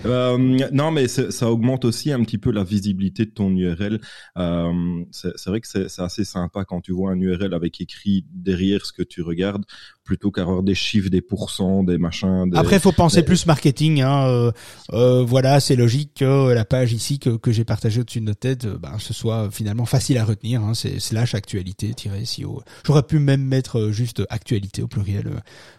Euh, 0.05 0.37
non, 0.71 0.91
mais 0.91 1.07
ça 1.07 1.49
augmente 1.49 1.85
aussi 1.85 2.11
un 2.11 2.23
petit 2.23 2.37
peu 2.37 2.51
la 2.51 2.63
visibilité 2.63 3.25
de 3.25 3.31
ton 3.31 3.49
URL. 3.49 3.99
Euh, 4.37 5.03
c'est 5.11 5.47
vrai 5.47 5.61
que 5.61 5.67
c'est 5.67 6.01
assez 6.01 6.23
sympa 6.23 6.63
quand 6.63 6.81
tu 6.81 6.91
vois 6.91 7.11
un 7.11 7.19
URL 7.19 7.53
avec 7.53 7.81
écrit 7.81 8.25
derrière 8.31 8.85
ce 8.85 8.93
que 8.93 9.03
tu 9.03 9.21
regardes, 9.21 9.65
plutôt 10.05 10.31
qu'avoir 10.31 10.63
des 10.63 10.75
chiffres, 10.75 11.09
des 11.09 11.21
pourcents, 11.21 11.83
des 11.83 11.97
machins. 11.97 12.49
Des... 12.49 12.57
Après, 12.57 12.79
faut 12.79 12.91
penser 12.91 13.23
plus 13.23 13.45
marketing. 13.47 14.01
Hein. 14.01 14.27
euh, 14.27 14.51
euh, 14.93 15.25
voilà, 15.25 15.59
c'est 15.59 15.75
logique 15.75 16.11
que 16.19 16.53
la 16.53 16.63
page 16.63 16.93
ici 16.93 17.19
que, 17.19 17.31
que 17.31 17.51
j'ai 17.51 17.65
partagée 17.65 18.01
au-dessus 18.01 18.21
de 18.21 18.25
notre 18.25 18.39
tête, 18.39 18.65
euh, 18.65 18.77
ben, 18.77 18.93
ce 18.99 19.13
soit 19.13 19.49
finalement 19.51 19.85
facile 19.85 20.17
à 20.19 20.23
retenir. 20.23 20.61
Hein. 20.61 20.73
C'est 20.75 20.99
slash 20.99 21.33
actualité-SEO. 21.33 22.61
J'aurais 22.85 23.03
pu 23.03 23.19
même 23.19 23.43
mettre 23.43 23.89
juste 23.91 24.23
actualité 24.29 24.83
au 24.83 24.87
pluriel. 24.87 25.29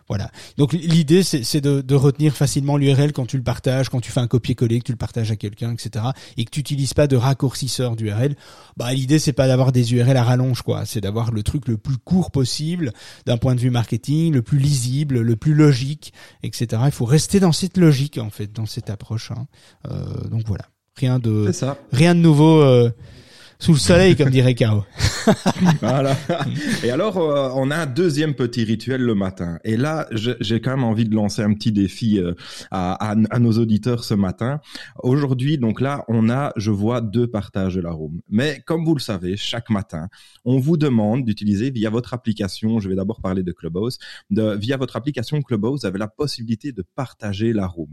voilà. 0.09 0.31
Donc 0.59 0.73
l'idée, 0.73 1.23
c'est 1.23 1.45
c'est 1.45 1.61
de, 1.61 1.81
de 1.81 1.95
retenir 1.95 2.35
facilement 2.35 2.77
l'URL 2.77 3.13
quand 3.13 3.27
tu 3.27 3.37
le 3.37 3.45
partages, 3.45 3.89
quand 3.89 4.01
tu 4.01 4.11
fais 4.11 4.21
un 4.21 4.27
copier-coller, 4.27 4.81
que 4.81 4.85
tu 4.85 4.93
le 4.93 4.99
partages 4.99 5.31
à 5.31 5.37
quelqu'un, 5.37 5.73
etc. 5.73 6.07
Et 6.37 6.45
que 6.45 6.51
tu 6.51 6.61
n'utilises 6.61 6.95
pas 6.95 7.07
de 7.07 7.17
raccourcisseur 7.17 7.95
d'URL. 7.95 8.35
Bah, 8.77 8.93
l'idée, 8.93 9.21
c'est 9.21 9.33
pas 9.33 9.47
d'avoir 9.47 9.71
des 9.71 9.95
URL 9.95 10.17
à 10.17 10.25
rallonge, 10.25 10.63
quoi. 10.63 10.85
C'est 10.85 11.01
d'avoir 11.01 11.31
le 11.31 11.43
truc 11.45 11.69
le 11.69 11.77
plus 11.77 11.97
court 11.97 12.33
possible 12.33 12.93
d'un 13.25 13.37
point 13.37 13.55
de 13.55 13.61
vue 13.61 13.71
marketing, 13.71 14.16
le 14.31 14.43
plus 14.43 14.59
lisible, 14.59 15.21
le 15.21 15.37
plus 15.37 15.55
logique, 15.55 16.13
etc. 16.43 16.83
Il 16.87 16.93
faut 16.93 17.05
rester 17.05 17.41
dans 17.41 17.53
cette 17.53 17.77
logique, 17.77 18.19
en 18.19 18.31
fait, 18.31 18.53
dans 18.53 18.67
cette 18.67 18.91
approche. 18.91 19.31
hein. 19.31 19.47
Euh, 19.91 20.29
donc 20.29 20.43
voilà. 20.47 20.65
Rien 20.97 21.19
de, 21.19 21.53
ça. 21.53 21.77
rien 21.93 22.15
de 22.15 22.21
nouveau 22.21 22.63
euh, 22.63 22.91
sous 23.59 23.73
le 23.73 23.79
soleil, 23.79 24.17
comme 24.17 24.31
dirait 24.31 24.55
K.O. 24.55 24.85
Voilà. 25.81 26.17
Et 26.85 26.91
alors, 26.91 27.19
euh, 27.19 27.51
on 27.55 27.71
a 27.71 27.77
un 27.77 27.87
deuxième 27.87 28.35
petit 28.35 28.65
rituel 28.65 29.03
le 29.03 29.15
matin. 29.15 29.59
Et 29.65 29.77
là, 29.77 30.07
j'ai 30.13 30.61
quand 30.61 30.71
même 30.71 30.85
envie 30.85 31.05
de 31.05 31.15
lancer 31.15 31.43
un 31.43 31.53
petit 31.55 31.73
défi 31.73 32.19
euh, 32.19 32.35
à 32.71 33.15
nos 33.39 33.53
auditeurs 33.53 34.05
ce 34.05 34.15
matin. 34.15 34.61
Aujourd'hui, 35.03 35.59
donc 35.59 35.81
là, 35.81 36.05
on 36.09 36.31
a, 36.31 36.53
je 36.57 36.71
vois, 36.71 37.01
deux 37.01 37.27
partages 37.27 37.75
de 37.75 37.81
la 37.81 37.91
room. 37.91 38.21
Mais 38.29 38.63
comme 38.67 38.85
vous 38.85 38.95
le 38.95 39.01
savez, 39.01 39.37
chaque 39.37 39.71
matin, 39.71 40.09
on 40.45 40.59
vous 40.59 40.77
demande 40.77 41.25
d'utiliser 41.25 41.71
via 41.71 41.91
votre 41.91 42.15
application, 42.15 42.81
je 42.81 42.89
vais 42.89 42.95
d'abord 42.95 43.21
parler 43.21 43.43
de 43.43 43.53
Clubhouse, 43.53 43.99
de, 44.31 44.55
via 44.57 44.77
votre 44.77 44.97
application 44.97 45.41
Clubhouse, 45.43 45.81
vous 45.81 45.87
avez 45.87 45.99
la 45.99 46.09
possibilité 46.09 46.73
de 46.73 46.85
partager 46.95 47.53
la 47.53 47.67
room. 47.67 47.89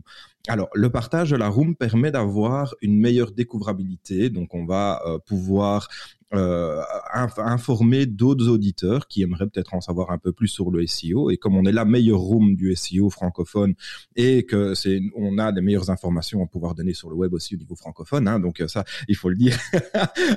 Alors, 0.49 0.69
le 0.73 0.89
partage 0.89 1.29
de 1.29 1.37
la 1.37 1.47
room 1.47 1.73
permet 1.73 2.11
d'avoir 2.11 2.75
une 2.81 2.99
meilleure 2.99 3.31
découvrabilité. 3.31 4.29
Donc, 4.29 4.53
on 4.53 4.65
va 4.65 5.01
euh, 5.05 5.17
pouvoir 5.17 5.87
euh, 6.33 6.81
informer 7.13 8.05
d'autres 8.05 8.47
auditeurs 8.47 9.07
qui 9.07 9.21
aimeraient 9.21 9.47
peut-être 9.47 9.73
en 9.73 9.81
savoir 9.81 10.11
un 10.11 10.17
peu 10.17 10.31
plus 10.31 10.47
sur 10.47 10.71
le 10.71 10.85
SEO. 10.87 11.29
Et 11.29 11.37
comme 11.37 11.55
on 11.55 11.65
est 11.65 11.71
la 11.71 11.85
meilleure 11.85 12.19
room 12.19 12.55
du 12.55 12.75
SEO 12.75 13.09
francophone 13.09 13.75
et 14.15 14.45
que 14.45 14.73
c'est, 14.73 15.01
on 15.15 15.37
a 15.37 15.51
des 15.51 15.61
meilleures 15.61 15.89
informations 15.89 16.43
à 16.43 16.47
pouvoir 16.47 16.75
donner 16.75 16.93
sur 16.93 17.09
le 17.09 17.15
web 17.15 17.33
aussi 17.33 17.55
au 17.55 17.57
niveau 17.57 17.75
francophone, 17.75 18.27
hein, 18.27 18.39
donc 18.39 18.63
ça, 18.67 18.83
il 19.07 19.15
faut 19.15 19.29
le 19.29 19.35
dire. 19.35 19.57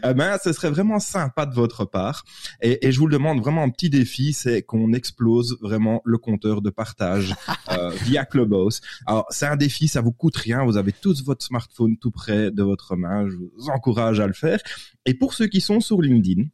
Eh 0.05 0.15
ben, 0.15 0.39
ce 0.43 0.53
serait 0.53 0.71
vraiment 0.71 0.99
sympa 0.99 1.47
de 1.47 1.55
votre 1.55 1.85
part. 1.85 2.25
Et, 2.61 2.87
et 2.87 2.93
je 2.93 2.99
vous 2.99 3.07
le 3.07 3.13
demande 3.13 3.41
vraiment 3.41 3.63
un 3.63 3.71
petit 3.71 3.91
défi, 3.91 4.33
c'est 4.33 4.63
qu'on 4.63 4.93
explose 4.93 5.59
vraiment 5.61 6.03
le 6.05 6.19
compteur 6.19 6.63
de 6.63 6.71
partage 6.71 7.35
euh, 7.73 7.91
via 8.05 8.25
Clubhouse. 8.25 8.81
Alors 9.07 9.27
c'est 9.31 9.47
un 9.47 9.57
défi, 9.57 9.89
ça 9.89 10.01
vous 10.01 10.13
coûte 10.13 10.37
rien. 10.37 10.65
Vous 10.65 10.77
avez 10.77 10.93
tous 10.93 11.25
votre 11.25 11.45
smartphone 11.45 11.97
tout 11.97 12.11
près 12.11 12.51
de 12.51 12.63
votre 12.63 12.97
main. 12.97 13.29
Je 13.29 13.37
vous 13.37 13.71
encourage 13.71 14.21
à 14.21 14.27
le 14.27 14.33
faire. 14.33 14.61
Et 15.07 15.15
pour 15.15 15.35
ceux 15.35 15.47
qui 15.47 15.61
sont 15.61 15.81
sur 15.81 16.03
LinkedIn, 16.03 16.49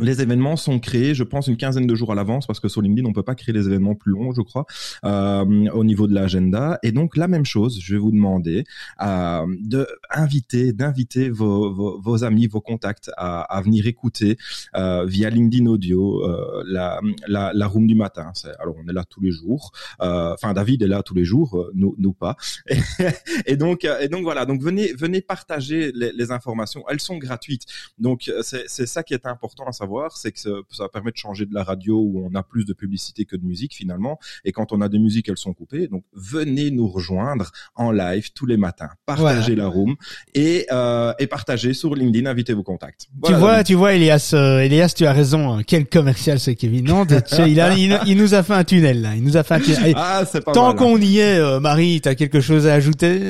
les 0.00 0.20
événements 0.20 0.56
sont 0.56 0.80
créés, 0.80 1.14
je 1.14 1.22
pense, 1.22 1.46
une 1.46 1.56
quinzaine 1.56 1.86
de 1.86 1.94
jours 1.94 2.10
à 2.10 2.14
l'avance 2.16 2.46
parce 2.46 2.58
que 2.58 2.68
sur 2.68 2.82
LinkedIn, 2.82 3.08
on 3.08 3.12
peut 3.12 3.22
pas 3.22 3.36
créer 3.36 3.52
des 3.52 3.66
événements 3.66 3.94
plus 3.94 4.10
longs, 4.10 4.32
je 4.32 4.42
crois, 4.42 4.66
euh, 5.04 5.44
au 5.70 5.84
niveau 5.84 6.08
de 6.08 6.14
l'agenda. 6.14 6.78
Et 6.82 6.90
donc 6.90 7.16
la 7.16 7.28
même 7.28 7.44
chose, 7.44 7.78
je 7.80 7.94
vais 7.94 8.00
vous 8.00 8.10
demander 8.10 8.64
euh, 9.02 9.46
de 9.60 9.86
inviter, 10.10 10.72
d'inviter 10.72 11.30
vos, 11.30 11.72
vos, 11.72 12.00
vos, 12.00 12.24
amis, 12.24 12.48
vos 12.48 12.60
contacts 12.60 13.10
à, 13.16 13.42
à 13.42 13.60
venir 13.62 13.86
écouter 13.86 14.36
euh, 14.74 15.04
via 15.06 15.30
LinkedIn 15.30 15.66
Audio 15.66 16.24
euh, 16.24 16.64
la, 16.66 17.00
la, 17.28 17.52
la 17.54 17.66
room 17.66 17.86
du 17.86 17.94
matin. 17.94 18.32
Alors 18.58 18.74
on 18.84 18.88
est 18.88 18.92
là 18.92 19.04
tous 19.08 19.20
les 19.20 19.30
jours. 19.30 19.70
Euh, 20.00 20.34
enfin, 20.34 20.54
David 20.54 20.82
est 20.82 20.88
là 20.88 21.02
tous 21.04 21.14
les 21.14 21.24
jours, 21.24 21.56
euh, 21.56 21.70
nous, 21.74 21.94
nous 21.98 22.12
pas. 22.12 22.36
Et, 23.46 23.56
donc 23.56 23.84
et 23.84 24.08
donc 24.08 24.22
voilà. 24.24 24.44
Donc 24.44 24.60
venez 24.60 24.92
venez 24.94 25.20
partager 25.20 25.92
les, 25.94 26.10
les 26.12 26.30
informations. 26.32 26.84
Elles 26.88 27.00
sont 27.00 27.18
gratuites. 27.18 27.64
Donc 27.98 28.30
c'est 28.42 28.64
c'est 28.66 28.86
ça 28.86 29.02
qui 29.02 29.14
est 29.14 29.26
important 29.26 29.66
c'est 30.14 30.32
que 30.32 30.38
ça, 30.40 30.88
permet 30.92 31.10
de 31.10 31.16
changer 31.16 31.46
de 31.46 31.54
la 31.54 31.64
radio 31.64 31.98
où 31.98 32.24
on 32.24 32.34
a 32.34 32.42
plus 32.42 32.64
de 32.64 32.72
publicité 32.72 33.24
que 33.24 33.36
de 33.36 33.44
musique 33.44 33.74
finalement. 33.74 34.18
Et 34.44 34.52
quand 34.52 34.72
on 34.72 34.80
a 34.80 34.88
des 34.88 34.98
musiques, 34.98 35.28
elles 35.28 35.38
sont 35.38 35.52
coupées. 35.52 35.88
Donc 35.88 36.04
venez 36.12 36.70
nous 36.70 36.88
rejoindre 36.88 37.50
en 37.74 37.90
live 37.90 38.32
tous 38.34 38.46
les 38.46 38.56
matins, 38.56 38.90
partagez 39.06 39.54
la 39.54 39.66
room 39.66 39.96
et 40.34 40.66
euh, 40.70 41.12
et 41.18 41.26
partagez 41.26 41.74
sur 41.74 41.94
LinkedIn, 41.94 42.28
invitez 42.28 42.54
vos 42.54 42.62
contacts. 42.62 43.08
tu 43.24 43.34
vois, 43.34 43.64
tu 43.64 43.74
vois, 43.74 43.94
Elias, 43.94 44.30
euh, 44.34 44.60
Elias, 44.60 44.94
tu 44.96 45.06
as 45.06 45.12
raison. 45.12 45.52
Hein. 45.52 45.62
Quel 45.66 45.86
commercial 45.86 46.38
c'est 46.40 46.54
Kevin. 46.54 46.84
Non, 46.86 47.04
il, 47.46 47.60
a, 47.60 47.74
il, 47.74 48.16
nous 48.16 48.34
a 48.34 48.42
fait 48.42 48.54
un 48.54 48.64
tunnel 48.64 49.02
là. 49.02 49.14
Il 49.16 49.22
nous 49.22 49.36
a 49.36 49.42
fait 49.42 49.54
un 49.54 49.60
tunnel. 49.60 49.94
Ah, 49.96 50.24
pas 50.44 50.52
Tant 50.52 50.70
hein. 50.70 50.74
qu'on 50.74 50.98
y 50.98 51.18
est, 51.18 51.38
euh, 51.38 51.60
Marie, 51.60 52.00
t'as 52.00 52.14
quelque 52.14 52.40
chose 52.40 52.66
à 52.66 52.74
ajouter 52.74 53.20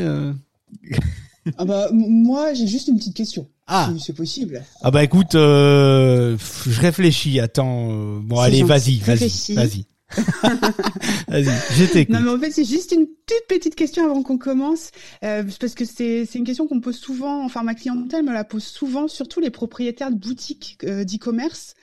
Ah 1.59 1.65
bah 1.65 1.89
moi 1.93 2.55
j'ai 2.55 2.67
juste 2.67 2.89
une 2.89 2.97
petite 2.97 3.15
question. 3.15 3.49
Ah. 3.67 3.91
C'est 3.99 4.13
possible. 4.15 4.63
Ah 4.83 4.91
bah 4.91 5.03
écoute, 5.03 5.35
euh, 5.35 6.37
je 6.67 6.81
réfléchis. 6.81 7.41
Attends. 7.41 7.89
Euh, 7.91 8.21
bon 8.21 8.39
allez, 8.39 8.63
vas-y, 8.63 8.99
vas-y, 8.99 9.55
vas-y. 9.55 9.87
Vas-y, 11.29 11.51
je 11.77 11.85
t'écoute. 11.85 12.15
Non 12.15 12.21
mais 12.21 12.31
en 12.31 12.39
fait 12.39 12.51
c'est 12.51 12.65
juste 12.65 12.93
une 12.93 13.07
toute 13.07 13.47
petite 13.49 13.75
question 13.75 14.05
avant 14.05 14.23
qu'on 14.23 14.39
commence 14.39 14.91
euh, 15.25 15.43
parce 15.59 15.75
que 15.75 15.85
c'est 15.85 16.27
c'est 16.27 16.39
une 16.39 16.45
question 16.45 16.67
qu'on 16.67 16.81
pose 16.81 16.97
souvent. 16.97 17.45
Enfin 17.45 17.63
ma 17.63 17.75
clientèle 17.75 18.23
me 18.23 18.33
la 18.33 18.45
pose 18.45 18.65
souvent, 18.65 19.09
surtout 19.09 19.41
les 19.41 19.51
propriétaires 19.51 20.11
de 20.11 20.17
boutiques 20.17 20.79
euh, 20.85 21.05
d'e-commerce. 21.05 21.75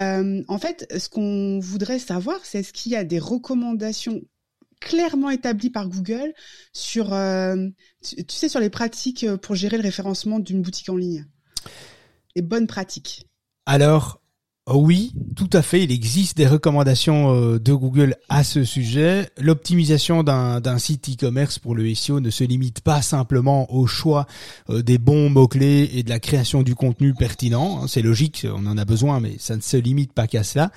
Euh, 0.00 0.42
en 0.48 0.58
fait, 0.58 0.92
ce 0.98 1.08
qu'on 1.08 1.60
voudrait 1.60 1.98
savoir, 1.98 2.40
c'est 2.42 2.60
est-ce 2.60 2.72
qu'il 2.72 2.92
y 2.92 2.96
a 2.96 3.04
des 3.04 3.18
recommandations 3.18 4.20
clairement 4.80 5.30
établi 5.30 5.70
par 5.70 5.88
Google 5.88 6.32
sur, 6.72 7.12
euh, 7.12 7.68
tu, 8.02 8.24
sais, 8.28 8.48
sur 8.48 8.60
les 8.60 8.70
pratiques 8.70 9.24
euh, 9.24 9.36
pour 9.36 9.54
gérer 9.54 9.76
le 9.76 9.82
référencement 9.82 10.38
d'une 10.38 10.62
boutique 10.62 10.88
en 10.88 10.96
ligne. 10.96 11.26
Les 12.36 12.42
bonnes 12.42 12.66
pratiques. 12.66 13.26
Alors, 13.66 14.20
oui, 14.70 15.12
tout 15.34 15.48
à 15.52 15.62
fait. 15.62 15.82
Il 15.82 15.90
existe 15.90 16.36
des 16.36 16.46
recommandations 16.46 17.34
euh, 17.34 17.58
de 17.58 17.72
Google 17.72 18.16
à 18.28 18.44
ce 18.44 18.64
sujet. 18.64 19.30
L'optimisation 19.38 20.22
d'un 20.22 20.78
site 20.78 21.08
e-commerce 21.08 21.58
pour 21.58 21.74
le 21.74 21.92
SEO 21.94 22.20
ne 22.20 22.30
se 22.30 22.44
limite 22.44 22.82
pas 22.82 23.02
simplement 23.02 23.72
au 23.74 23.86
choix 23.86 24.26
des 24.68 24.98
bons 24.98 25.30
mots-clés 25.30 25.90
et 25.94 26.02
de 26.02 26.10
la 26.10 26.20
création 26.20 26.62
du 26.62 26.74
contenu 26.74 27.14
pertinent. 27.14 27.86
C'est 27.86 28.02
logique, 28.02 28.46
on 28.50 28.66
en 28.66 28.76
a 28.76 28.84
besoin, 28.84 29.20
mais 29.20 29.36
ça 29.38 29.56
ne 29.56 29.62
se 29.62 29.78
limite 29.78 30.12
pas 30.12 30.26
qu'à 30.26 30.44
cela. 30.44 30.70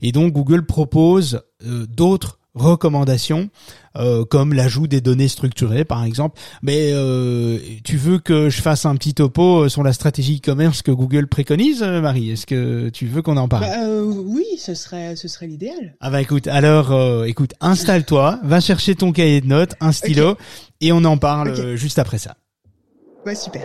Et 0.00 0.10
donc 0.10 0.32
Google 0.32 0.64
propose 0.64 1.42
d'autres 1.62 2.38
recommandations 2.54 3.50
euh, 3.96 4.24
comme 4.24 4.52
l'ajout 4.52 4.86
des 4.86 5.00
données 5.00 5.28
structurées 5.28 5.84
par 5.84 6.04
exemple. 6.04 6.40
Mais 6.62 6.90
euh, 6.92 7.58
tu 7.84 7.96
veux 7.96 8.18
que 8.18 8.50
je 8.50 8.60
fasse 8.60 8.86
un 8.86 8.96
petit 8.96 9.14
topo 9.14 9.68
sur 9.68 9.82
la 9.82 9.92
stratégie 9.92 10.38
e-commerce 10.38 10.82
que 10.82 10.90
Google 10.90 11.26
préconise 11.26 11.82
euh, 11.82 12.00
Marie? 12.00 12.30
Est-ce 12.30 12.46
que 12.46 12.88
tu 12.88 13.06
veux 13.06 13.22
qu'on 13.22 13.36
en 13.36 13.48
parle? 13.48 13.64
Bah, 13.64 13.86
euh, 13.86 14.04
oui 14.04 14.46
ce 14.58 14.74
serait 14.74 15.16
ce 15.16 15.28
serait 15.28 15.46
l'idéal. 15.46 15.96
Ah 16.00 16.10
bah 16.10 16.20
écoute 16.20 16.46
alors 16.46 16.92
euh, 16.92 17.24
écoute 17.24 17.54
installe-toi 17.60 18.40
va 18.42 18.60
chercher 18.60 18.94
ton 18.94 19.12
cahier 19.12 19.40
de 19.40 19.46
notes 19.46 19.74
un 19.80 19.92
stylo 19.92 20.36
et 20.80 20.92
on 20.92 21.04
en 21.04 21.16
parle 21.16 21.76
juste 21.76 21.98
après 21.98 22.18
ça. 22.18 22.36
Bah 23.24 23.34
super 23.34 23.64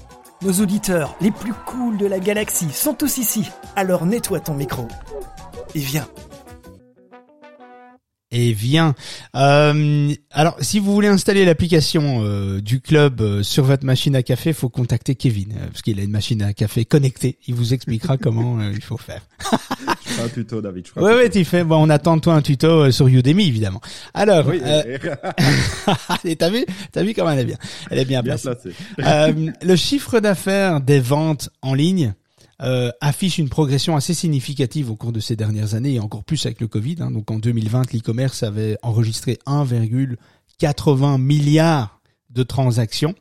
Nos 0.41 0.53
auditeurs 0.53 1.15
les 1.21 1.29
plus 1.29 1.53
cools 1.53 1.97
de 1.97 2.07
la 2.07 2.19
galaxie 2.19 2.71
sont 2.71 2.95
tous 2.95 3.17
ici. 3.17 3.47
Alors 3.75 4.07
nettoie 4.07 4.39
ton 4.39 4.55
micro. 4.55 4.87
Et 5.75 5.79
viens. 5.79 6.07
Et 8.31 8.53
viens. 8.53 8.95
Euh, 9.35 10.13
alors, 10.31 10.55
si 10.61 10.79
vous 10.79 10.93
voulez 10.93 11.09
installer 11.09 11.45
l'application 11.45 12.23
euh, 12.23 12.59
du 12.61 12.81
club 12.81 13.21
euh, 13.21 13.43
sur 13.43 13.65
votre 13.65 13.85
machine 13.85 14.15
à 14.15 14.23
café, 14.23 14.53
faut 14.53 14.69
contacter 14.69 15.15
Kevin 15.15 15.53
parce 15.67 15.81
qu'il 15.81 15.99
a 15.99 16.03
une 16.03 16.11
machine 16.11 16.41
à 16.41 16.53
café 16.53 16.85
connectée. 16.85 17.37
Il 17.47 17.53
vous 17.53 17.73
expliquera 17.73 18.17
comment 18.21 18.61
il 18.61 18.81
faut 18.81 18.97
faire. 18.97 19.21
je 20.21 20.25
un 20.25 20.29
tuto, 20.29 20.61
David. 20.61 20.85
Oui, 20.95 21.11
oui, 21.17 21.29
tu 21.29 21.45
fais. 21.45 21.63
Bon, 21.63 21.77
on 21.77 21.89
attend 21.89 22.17
de 22.17 22.21
toi 22.21 22.33
un 22.33 22.41
tuto 22.41 22.91
sur 22.91 23.07
Udemy, 23.07 23.47
évidemment. 23.47 23.81
Alors, 24.13 24.47
oui, 24.47 24.61
et 26.23 26.35
t'as 26.35 26.49
vu, 26.49 26.65
t'as 26.91 27.03
vu 27.03 27.13
comment 27.13 27.31
elle 27.31 27.39
est 27.39 27.45
bien. 27.45 27.57
Elle 27.89 27.99
est 27.99 28.05
bien, 28.05 28.21
bien 28.21 28.37
placée. 28.37 28.71
le 29.61 29.75
chiffre 29.75 30.19
d'affaires 30.19 30.81
des 30.81 30.99
ventes 30.99 31.49
en 31.61 31.73
ligne 31.73 32.13
euh, 32.61 32.91
affiche 33.01 33.39
une 33.39 33.49
progression 33.49 33.95
assez 33.95 34.13
significative 34.13 34.91
au 34.91 34.95
cours 34.95 35.11
de 35.11 35.19
ces 35.19 35.35
dernières 35.35 35.73
années 35.73 35.95
et 35.95 35.99
encore 35.99 36.23
plus 36.23 36.45
avec 36.45 36.61
le 36.61 36.67
Covid. 36.67 36.97
Hein. 36.99 37.11
Donc 37.11 37.31
en 37.31 37.39
2020, 37.39 37.91
l'e-commerce 37.93 38.43
avait 38.43 38.77
enregistré 38.83 39.39
1,80 39.47 41.19
milliards 41.19 42.00
de 42.33 42.43
transactions, 42.43 43.15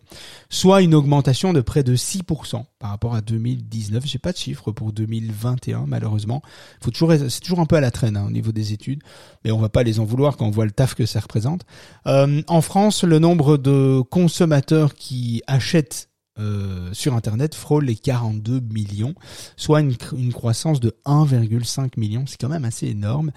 soit 0.48 0.82
une 0.82 0.94
augmentation 0.94 1.52
de 1.52 1.60
près 1.60 1.82
de 1.82 1.96
6% 1.96 2.64
par 2.78 2.90
rapport 2.90 3.14
à 3.14 3.20
2019. 3.20 4.04
J'ai 4.06 4.18
pas 4.18 4.32
de 4.32 4.36
chiffres 4.36 4.72
pour 4.72 4.92
2021 4.92 5.84
malheureusement. 5.86 6.42
Faut 6.80 6.90
toujours, 6.90 7.12
c'est 7.12 7.40
toujours 7.40 7.60
un 7.60 7.66
peu 7.66 7.76
à 7.76 7.80
la 7.80 7.90
traîne 7.90 8.16
hein, 8.16 8.24
au 8.26 8.30
niveau 8.30 8.52
des 8.52 8.72
études, 8.72 9.02
mais 9.44 9.50
on 9.50 9.58
va 9.58 9.68
pas 9.68 9.82
les 9.82 10.00
en 10.00 10.04
vouloir 10.04 10.36
quand 10.36 10.46
on 10.46 10.50
voit 10.50 10.64
le 10.64 10.70
taf 10.70 10.94
que 10.94 11.06
ça 11.06 11.20
représente. 11.20 11.62
Euh, 12.06 12.42
en 12.46 12.60
France, 12.60 13.04
le 13.04 13.18
nombre 13.18 13.56
de 13.56 14.00
consommateurs 14.10 14.94
qui 14.94 15.42
achètent 15.46 16.10
euh, 16.38 16.88
sur 16.92 17.14
Internet 17.14 17.54
frôle 17.54 17.84
les 17.84 17.96
42 17.96 18.60
millions, 18.60 19.14
soit 19.56 19.80
une, 19.80 19.94
une 20.16 20.32
croissance 20.32 20.80
de 20.80 20.96
1,5 21.04 21.98
million. 21.98 22.24
C'est 22.26 22.40
quand 22.40 22.48
même 22.48 22.64
assez 22.64 22.86
énorme. 22.86 23.30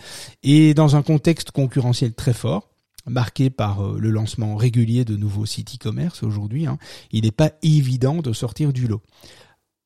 Et 0.44 0.74
dans 0.74 0.96
un 0.96 1.02
contexte 1.02 1.52
concurrentiel 1.52 2.14
très 2.14 2.34
fort, 2.34 2.70
marqué 3.06 3.50
par 3.50 3.82
euh, 3.82 3.98
le 4.00 4.10
lancement 4.10 4.56
régulier 4.56 5.06
de 5.06 5.16
nouveaux 5.16 5.46
sites 5.46 5.76
e-commerce 5.76 6.24
aujourd'hui, 6.24 6.68
hein, 6.68 6.78
il 7.12 7.24
n'est 7.24 7.32
pas 7.32 7.52
évident 7.62 8.22
de 8.22 8.34
sortir 8.34 8.74
du 8.74 8.88
lot. 8.88 9.02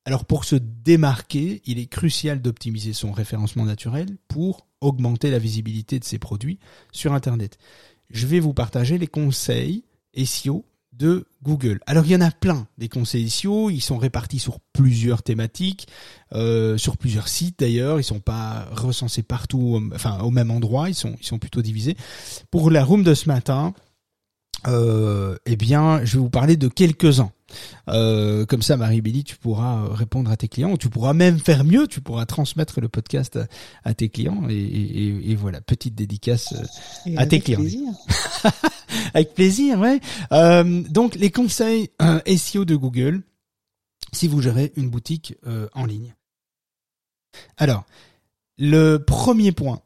Alors 0.06 0.26
pour 0.26 0.46
se 0.46 0.56
démarquer, 0.56 1.62
il 1.66 1.80
est 1.80 1.88
crucial 1.88 2.42
d'optimiser 2.42 2.94
son 2.94 3.12
référencement 3.12 3.66
naturel 3.66 4.18
pour 4.28 4.68
augmenter 4.80 5.32
la 5.32 5.40
visibilité 5.40 6.00
de 6.00 6.06
ses 6.06 6.20
produits 6.20 6.60
sur 6.92 7.14
Internet. 7.14 7.58
Je 8.10 8.26
vais 8.26 8.40
vous 8.40 8.54
partager 8.54 8.98
les 8.98 9.08
conseils 9.08 9.84
SEO 10.16 10.64
de 10.98 11.28
Google. 11.44 11.80
Alors 11.86 12.06
il 12.06 12.12
y 12.12 12.16
en 12.16 12.22
a 12.22 12.32
plein 12.32 12.68
des 12.78 12.90
conseils 12.90 13.30
SEO, 13.30 13.70
ils 13.70 13.82
sont 13.82 13.98
répartis 13.98 14.40
sur 14.40 14.60
plusieurs 14.74 15.24
thématiques, 15.24 15.88
euh, 16.34 16.78
sur 16.78 16.98
plusieurs 16.98 17.28
sites 17.28 17.60
d'ailleurs, 17.60 18.00
ils 18.00 18.04
sont 18.04 18.20
pas 18.20 18.68
recensés 18.72 19.24
partout, 19.24 19.82
enfin 19.94 20.20
au 20.20 20.32
même 20.32 20.52
endroit, 20.52 20.90
ils 20.90 20.96
sont 20.96 21.16
ils 21.20 21.26
sont 21.26 21.40
plutôt 21.40 21.62
divisés. 21.62 21.96
Pour 22.52 22.72
la 22.72 22.84
room 22.84 23.04
de 23.04 23.14
ce 23.14 23.28
matin, 23.28 23.74
euh, 24.66 25.38
eh 25.46 25.56
bien, 25.56 26.04
je 26.04 26.14
vais 26.14 26.20
vous 26.20 26.30
parler 26.30 26.58
de 26.58 26.68
quelques-uns. 26.68 27.32
Euh, 27.90 28.46
comme 28.46 28.62
ça, 28.62 28.76
Marie-Bélie, 28.78 29.24
tu 29.24 29.38
pourras 29.38 29.84
euh, 29.84 29.88
répondre 29.90 30.30
à 30.30 30.38
tes 30.38 30.48
clients, 30.48 30.72
ou 30.72 30.78
tu 30.78 30.90
pourras 30.90 31.14
même 31.14 31.40
faire 31.40 31.64
mieux, 31.64 31.88
tu 31.88 32.02
pourras 32.02 32.26
transmettre 32.26 32.82
le 32.82 32.90
podcast 32.90 33.40
à, 33.84 33.94
tes 33.94 34.10
clients, 34.10 34.44
et, 34.50 35.36
voilà, 35.36 35.62
petite 35.62 35.96
dédicace 35.96 36.54
euh, 37.08 37.14
à 37.18 37.26
tes 37.26 37.40
clients. 37.40 37.60
Plaisir. 37.60 37.94
avec 39.14 39.34
plaisir, 39.34 39.80
ouais. 39.80 40.00
donc, 40.90 41.16
les 41.16 41.32
conseils 41.32 41.90
SEO 42.26 42.66
de 42.66 42.76
Google, 42.76 43.22
si 44.12 44.28
vous 44.28 44.42
gérez 44.42 44.74
une 44.76 44.90
boutique 44.90 45.36
en 45.74 45.86
ligne. 45.86 46.14
Alors, 47.58 47.86
le 48.58 48.98
premier 48.98 49.52
point, 49.52 49.82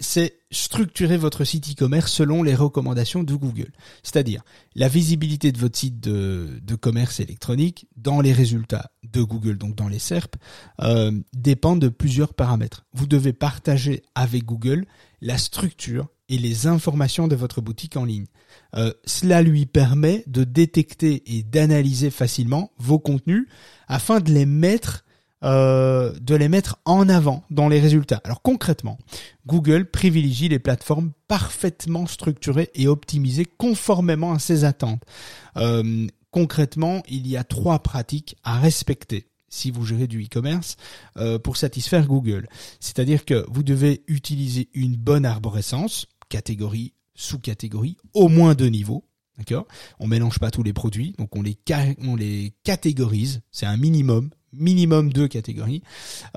c'est 0.00 0.38
structurer 0.50 1.16
votre 1.16 1.44
site 1.44 1.72
e-commerce 1.72 2.12
selon 2.12 2.42
les 2.42 2.54
recommandations 2.54 3.24
de 3.24 3.34
Google. 3.34 3.72
C'est-à-dire 4.02 4.42
la 4.74 4.88
visibilité 4.88 5.50
de 5.52 5.58
votre 5.58 5.76
site 5.76 6.00
de, 6.00 6.74
commerce 6.80 7.20
électronique 7.20 7.86
dans 7.96 8.20
les 8.20 8.32
résultats 8.32 8.92
de 9.02 9.22
Google, 9.22 9.58
donc 9.58 9.74
dans 9.74 9.88
les 9.88 9.98
SERP, 9.98 10.36
euh, 10.80 11.12
dépend 11.32 11.76
de 11.76 11.88
plusieurs 11.88 12.34
paramètres. 12.34 12.86
Vous 12.92 13.06
devez 13.06 13.32
partager 13.32 14.02
avec 14.14 14.44
Google 14.44 14.86
la 15.20 15.38
structure 15.38 16.08
et 16.28 16.38
les 16.38 16.66
informations 16.66 17.26
de 17.26 17.34
votre 17.34 17.60
boutique 17.60 17.96
en 17.96 18.04
ligne. 18.04 18.26
Euh, 18.76 18.92
cela 19.04 19.42
lui 19.42 19.66
permet 19.66 20.22
de 20.26 20.44
détecter 20.44 21.36
et 21.36 21.42
d'analyser 21.42 22.10
facilement 22.10 22.70
vos 22.78 22.98
contenus 22.98 23.46
afin 23.88 24.20
de 24.20 24.30
les 24.30 24.46
mettre 24.46 25.04
euh, 25.44 26.12
de 26.20 26.34
les 26.34 26.48
mettre 26.48 26.80
en 26.84 27.08
avant 27.08 27.44
dans 27.50 27.68
les 27.68 27.78
résultats. 27.78 28.20
Alors 28.24 28.42
concrètement, 28.42 28.98
Google 29.46 29.86
privilégie 29.86 30.48
les 30.48 30.58
plateformes 30.58 31.12
parfaitement 31.28 32.06
structurées 32.06 32.70
et 32.74 32.88
optimisées 32.88 33.44
conformément 33.44 34.32
à 34.32 34.40
ses 34.40 34.64
attentes. 34.64 35.02
Euh, 35.56 36.06
concrètement, 36.32 37.02
il 37.08 37.26
y 37.28 37.36
a 37.36 37.44
trois 37.44 37.78
pratiques 37.78 38.36
à 38.42 38.58
respecter 38.58 39.28
si 39.48 39.70
vous 39.70 39.84
gérez 39.84 40.06
du 40.06 40.24
e-commerce 40.24 40.76
euh, 41.16 41.38
pour 41.38 41.56
satisfaire 41.56 42.06
Google. 42.06 42.48
C'est-à-dire 42.80 43.24
que 43.24 43.46
vous 43.48 43.62
devez 43.62 44.02
utiliser 44.08 44.68
une 44.74 44.96
bonne 44.96 45.24
arborescence, 45.24 46.06
catégorie, 46.28 46.94
sous-catégorie, 47.14 47.96
au 48.14 48.28
moins 48.28 48.54
deux 48.54 48.68
niveaux. 48.68 49.04
D'accord? 49.38 49.68
On 50.00 50.08
mélange 50.08 50.40
pas 50.40 50.50
tous 50.50 50.64
les 50.64 50.72
produits, 50.72 51.14
donc 51.16 51.36
on 51.36 51.42
les, 51.42 51.56
on 52.02 52.16
les 52.16 52.54
catégorise, 52.64 53.40
c'est 53.52 53.66
un 53.66 53.76
minimum 53.76 54.30
minimum 54.52 55.12
deux 55.12 55.28
catégories 55.28 55.82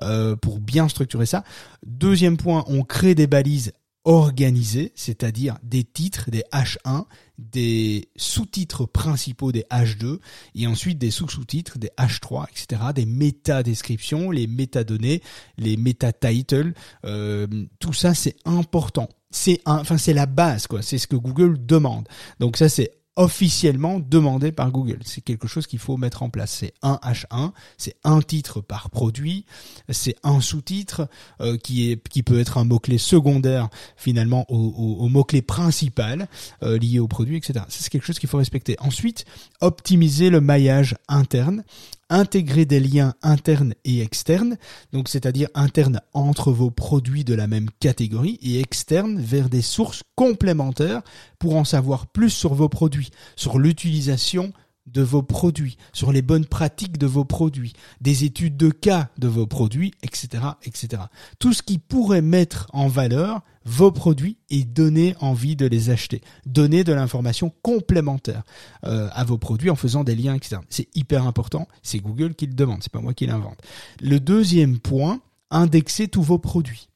euh, 0.04 0.36
pour 0.36 0.60
bien 0.60 0.88
structurer 0.88 1.26
ça. 1.26 1.44
Deuxième 1.86 2.38
point, 2.38 2.64
on 2.68 2.84
crée 2.84 3.16
des 3.16 3.28
balises 3.28 3.74
organisées, 4.04 4.92
c'est-à-dire 4.96 5.58
des 5.64 5.84
titres, 5.84 6.32
des 6.32 6.44
H1, 6.52 7.06
des 7.38 8.10
sous-titres 8.16 8.86
principaux 8.86 9.52
des 9.52 9.66
H2 9.72 10.20
et 10.56 10.68
ensuite 10.68 10.98
des 10.98 11.12
sous-sous-titres 11.12 11.78
des 11.78 11.92
H3, 12.00 12.46
etc. 12.50 12.82
Des 12.96 13.06
métadescriptions, 13.06 14.32
les 14.32 14.48
métadonnées, 14.48 15.22
les 15.58 15.78
métatitles, 15.78 16.74
euh, 17.06 17.48
tout 17.80 17.94
ça 17.94 18.14
c'est 18.14 18.36
important. 18.46 19.08
C'est 19.30 19.62
enfin 19.66 19.98
c'est 19.98 20.14
la 20.14 20.26
base 20.26 20.68
quoi, 20.68 20.82
c'est 20.82 20.98
ce 20.98 21.08
que 21.08 21.16
Google 21.16 21.64
demande. 21.66 22.08
Donc 22.40 22.58
ça 22.58 22.70
c'est 22.70 22.92
officiellement 23.16 24.00
demandé 24.00 24.52
par 24.52 24.72
Google. 24.72 25.00
C'est 25.04 25.22
quelque 25.22 25.48
chose 25.48 25.68
qu'il 25.68 25.80
faut 25.80 25.98
mettre 25.98 26.24
en 26.24 26.30
place. 26.30 26.52
C'est 26.52 26.74
un 26.82 27.00
H1, 27.04 27.52
c'est 27.78 27.96
un 28.04 28.22
titre 28.22 28.62
par 28.62 28.90
produit, 28.90 29.46
c'est 29.90 30.16
un 30.24 30.40
sous-titre 30.40 31.10
euh, 31.42 31.58
qui 31.58 31.92
est 31.92 32.08
qui 32.08 32.24
peut 32.24 32.40
être 32.40 32.58
un 32.58 32.64
mot-clé 32.64 32.98
secondaire 32.98 33.70
finalement 33.98 34.46
au, 34.50 34.58
au, 35.00 35.08
mot-clé 35.10 35.42
principal 35.42 36.28
euh, 36.64 36.78
lié 36.78 37.00
au 37.00 37.08
produit, 37.08 37.38
etc. 37.38 37.66
C'est 37.70 37.90
quelque 37.90 38.06
chose 38.06 38.20
qu'il 38.20 38.30
faut 38.30 38.38
respecter. 38.38 38.76
Ensuite, 38.80 39.26
optimiser 39.60 40.30
le 40.30 40.42
maillage 40.42 40.96
interne 41.08 41.64
intégrer 42.12 42.66
des 42.66 42.80
liens 42.80 43.16
internes 43.24 43.74
et 43.86 44.02
externes, 44.02 44.58
donc 44.92 45.10
c'est-à-dire 45.10 45.48
internes 45.56 46.02
entre 46.14 46.52
vos 46.52 46.70
produits 46.70 47.24
de 47.24 47.34
la 47.34 47.48
même 47.48 47.70
catégorie 47.80 48.38
et 48.44 48.60
externes 48.60 49.20
vers 49.20 49.50
des 49.50 49.62
sources 49.64 50.04
complémentaires 50.16 51.02
pour 51.40 51.56
en 51.56 51.64
savoir 51.64 52.06
plus 52.08 52.30
sur 52.30 52.54
vos 52.54 52.70
produits, 52.70 53.10
sur 53.36 53.58
l'utilisation 53.58 54.54
de 54.88 55.02
vos 55.02 55.24
produits, 55.24 55.78
sur 55.94 56.12
les 56.12 56.22
bonnes 56.22 56.46
pratiques 56.46 56.98
de 56.98 57.08
vos 57.08 57.26
produits, 57.26 57.74
des 58.02 58.26
études 58.26 58.58
de 58.58 58.70
cas 58.70 59.10
de 59.18 59.28
vos 59.28 59.48
produits, 59.48 59.94
etc., 60.04 60.44
etc. 60.64 61.04
Tout 61.40 61.54
ce 61.54 61.62
qui 61.62 61.78
pourrait 61.78 62.22
mettre 62.22 62.68
en 62.74 62.88
valeur 62.88 63.42
vos 63.66 63.92
produits 63.92 64.38
et 64.50 64.64
donner 64.64 65.16
envie 65.20 65.56
de 65.56 65.66
les 65.66 65.90
acheter, 65.90 66.22
donner 66.46 66.84
de 66.84 66.94
l'information 66.94 67.54
complémentaire 67.62 68.44
euh, 68.86 69.10
à 69.12 69.24
vos 69.24 69.38
produits 69.38 69.70
en 69.70 69.76
faisant 69.76 70.04
des 70.04 70.16
liens 70.16 70.34
externes. 70.34 70.66
C'est 70.70 70.88
hyper 70.96 71.26
important. 71.28 71.68
C'est 71.84 72.00
Google 72.00 72.36
qui 72.36 72.48
le 72.48 72.54
demande, 72.54 72.82
c'est 72.82 72.92
pas 72.92 73.02
moi 73.02 73.14
qui 73.14 73.28
l'invente. 73.28 73.60
Le 74.00 74.20
deuxième 74.20 74.80
point, 74.80 75.22
indexer 75.50 76.08
tous 76.08 76.24
vos 76.24 76.40
produits. 76.40 76.88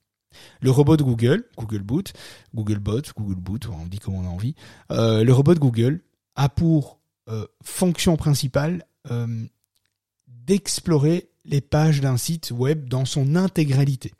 Le 0.61 0.71
robot 0.71 0.97
de 0.97 1.03
Google, 1.03 1.45
Google 1.57 1.83
Boot, 1.83 2.13
Google 2.53 2.79
Bot, 2.79 3.01
Google 3.17 3.39
Boot, 3.39 3.69
on 3.69 3.85
dit 3.85 3.99
comme 3.99 4.15
on 4.15 4.25
a 4.25 4.29
envie, 4.29 4.55
euh, 4.91 5.23
le 5.23 5.33
robot 5.33 5.53
de 5.53 5.59
Google 5.59 6.01
a 6.35 6.49
pour 6.49 6.99
euh, 7.29 7.45
fonction 7.63 8.17
principale 8.17 8.85
d'explorer 10.27 11.29
les 11.45 11.61
pages 11.61 12.01
d'un 12.01 12.17
site 12.17 12.51
web 12.51 12.89
dans 12.89 13.05
son 13.05 13.35
intégralité. 13.35 14.11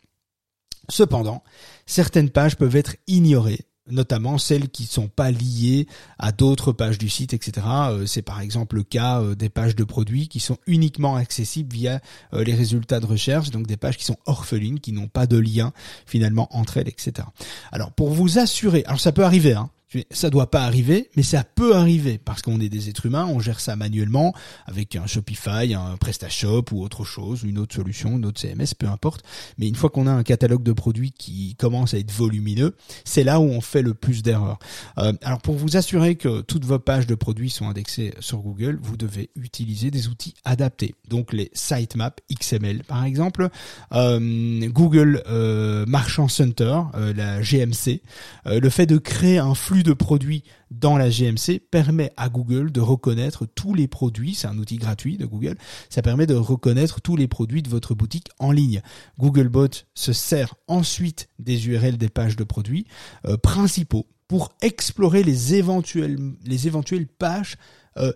Cependant, 0.89 1.43
certaines 1.85 2.29
pages 2.29 2.55
peuvent 2.55 2.75
être 2.75 2.95
ignorées, 3.07 3.61
notamment 3.89 4.37
celles 4.37 4.69
qui 4.69 4.83
ne 4.83 4.87
sont 4.87 5.07
pas 5.07 5.31
liées 5.31 5.87
à 6.17 6.31
d'autres 6.31 6.71
pages 6.71 6.97
du 6.97 7.09
site, 7.09 7.33
etc. 7.33 7.65
Euh, 7.67 8.05
c'est 8.05 8.21
par 8.21 8.41
exemple 8.41 8.77
le 8.77 8.83
cas 8.83 9.21
des 9.35 9.49
pages 9.49 9.75
de 9.75 9.83
produits 9.83 10.27
qui 10.27 10.39
sont 10.39 10.57
uniquement 10.67 11.15
accessibles 11.15 11.73
via 11.73 12.01
les 12.33 12.53
résultats 12.53 12.99
de 12.99 13.05
recherche, 13.05 13.51
donc 13.51 13.67
des 13.67 13.77
pages 13.77 13.97
qui 13.97 14.05
sont 14.05 14.17
orphelines, 14.25 14.79
qui 14.79 14.91
n'ont 14.91 15.07
pas 15.07 15.27
de 15.27 15.37
lien 15.37 15.73
finalement 16.05 16.47
entre 16.51 16.77
elles, 16.77 16.89
etc. 16.89 17.27
Alors 17.71 17.91
pour 17.91 18.09
vous 18.09 18.39
assurer, 18.39 18.83
alors 18.85 18.99
ça 18.99 19.11
peut 19.11 19.23
arriver, 19.23 19.53
hein, 19.53 19.69
ça 20.11 20.29
doit 20.29 20.49
pas 20.51 20.63
arriver, 20.63 21.09
mais 21.15 21.23
ça 21.23 21.43
peut 21.43 21.75
arriver 21.75 22.17
parce 22.17 22.41
qu'on 22.41 22.59
est 22.59 22.69
des 22.69 22.89
êtres 22.89 23.05
humains, 23.05 23.25
on 23.25 23.39
gère 23.39 23.59
ça 23.59 23.75
manuellement 23.75 24.33
avec 24.65 24.95
un 24.95 25.07
Shopify, 25.07 25.73
un 25.73 25.97
PrestaShop 25.97 26.65
ou 26.71 26.83
autre 26.83 27.03
chose, 27.03 27.43
une 27.43 27.57
autre 27.57 27.75
solution, 27.75 28.17
une 28.17 28.25
autre 28.25 28.41
CMS, 28.41 28.73
peu 28.77 28.87
importe. 28.87 29.23
Mais 29.57 29.67
une 29.67 29.75
fois 29.75 29.89
qu'on 29.89 30.07
a 30.07 30.11
un 30.11 30.23
catalogue 30.23 30.63
de 30.63 30.73
produits 30.73 31.11
qui 31.11 31.55
commence 31.55 31.93
à 31.93 31.97
être 31.97 32.11
volumineux, 32.11 32.75
c'est 33.03 33.23
là 33.23 33.39
où 33.39 33.43
on 33.43 33.61
fait 33.61 33.81
le 33.81 33.93
plus 33.93 34.23
d'erreurs. 34.23 34.59
Euh, 34.97 35.13
alors 35.23 35.41
pour 35.41 35.55
vous 35.55 35.77
assurer 35.77 36.15
que 36.15 36.41
toutes 36.41 36.65
vos 36.65 36.79
pages 36.79 37.07
de 37.07 37.15
produits 37.15 37.49
sont 37.49 37.67
indexées 37.67 38.13
sur 38.19 38.39
Google, 38.39 38.79
vous 38.81 38.97
devez 38.97 39.29
utiliser 39.35 39.91
des 39.91 40.07
outils 40.07 40.33
adaptés. 40.43 40.95
Donc 41.07 41.33
les 41.33 41.51
sitemaps 41.53 42.21
XML 42.31 42.83
par 42.83 43.05
exemple, 43.05 43.49
euh, 43.93 44.67
Google 44.69 45.23
euh, 45.27 45.85
Marchand 45.85 46.27
Center, 46.27 46.81
la 47.15 47.41
GMC, 47.41 48.01
le 48.45 48.69
fait 48.69 48.85
de 48.85 48.97
créer 48.97 49.37
un 49.37 49.55
flux 49.55 49.83
de 49.85 49.93
produits 49.93 50.43
dans 50.71 50.97
la 50.97 51.09
GMC 51.09 51.59
permet 51.71 52.11
à 52.17 52.29
Google 52.29 52.71
de 52.71 52.81
reconnaître 52.81 53.45
tous 53.45 53.73
les 53.73 53.87
produits, 53.87 54.33
c'est 54.33 54.47
un 54.47 54.57
outil 54.57 54.77
gratuit 54.77 55.17
de 55.17 55.25
Google, 55.25 55.57
ça 55.89 56.01
permet 56.01 56.25
de 56.25 56.35
reconnaître 56.35 57.01
tous 57.01 57.15
les 57.15 57.27
produits 57.27 57.61
de 57.61 57.69
votre 57.69 57.95
boutique 57.95 58.29
en 58.39 58.51
ligne. 58.51 58.81
Googlebot 59.19 59.69
se 59.93 60.13
sert 60.13 60.55
ensuite 60.67 61.29
des 61.39 61.67
URL 61.67 61.97
des 61.97 62.09
pages 62.09 62.35
de 62.35 62.43
produits 62.43 62.85
euh, 63.25 63.37
principaux 63.37 64.07
pour 64.27 64.51
explorer 64.61 65.23
les 65.23 65.53
éventuelles, 65.53 66.17
les 66.43 66.67
éventuelles 66.67 67.07
pages 67.07 67.57
euh, 67.97 68.11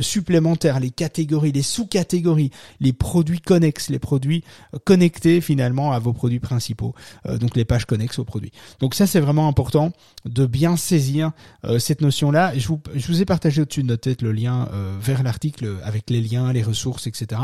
supplémentaires, 0.00 0.80
les 0.80 0.90
catégories, 0.90 1.52
les 1.52 1.62
sous-catégories, 1.62 2.50
les 2.80 2.92
produits 2.92 3.40
connexes, 3.40 3.90
les 3.90 3.98
produits 3.98 4.42
euh, 4.74 4.78
connectés 4.84 5.40
finalement 5.40 5.92
à 5.92 5.98
vos 5.98 6.12
produits 6.12 6.40
principaux, 6.40 6.94
euh, 7.26 7.38
donc 7.38 7.56
les 7.56 7.64
pages 7.64 7.84
connexes 7.84 8.18
aux 8.18 8.24
produits. 8.24 8.52
Donc 8.80 8.94
ça 8.94 9.06
c'est 9.06 9.20
vraiment 9.20 9.48
important 9.48 9.92
de 10.24 10.46
bien 10.46 10.76
saisir 10.76 11.32
cette 11.78 12.00
notion-là. 12.00 12.56
Je 12.56 12.66
vous, 12.66 12.80
je 12.94 13.06
vous 13.08 13.20
ai 13.20 13.24
partagé 13.24 13.60
au-dessus 13.60 13.82
de 13.82 13.88
notre 13.88 14.02
tête 14.02 14.22
le 14.22 14.32
lien 14.32 14.68
vers 15.00 15.22
l'article 15.22 15.76
avec 15.82 16.08
les 16.08 16.20
liens, 16.20 16.52
les 16.52 16.62
ressources, 16.62 17.06
etc. 17.06 17.42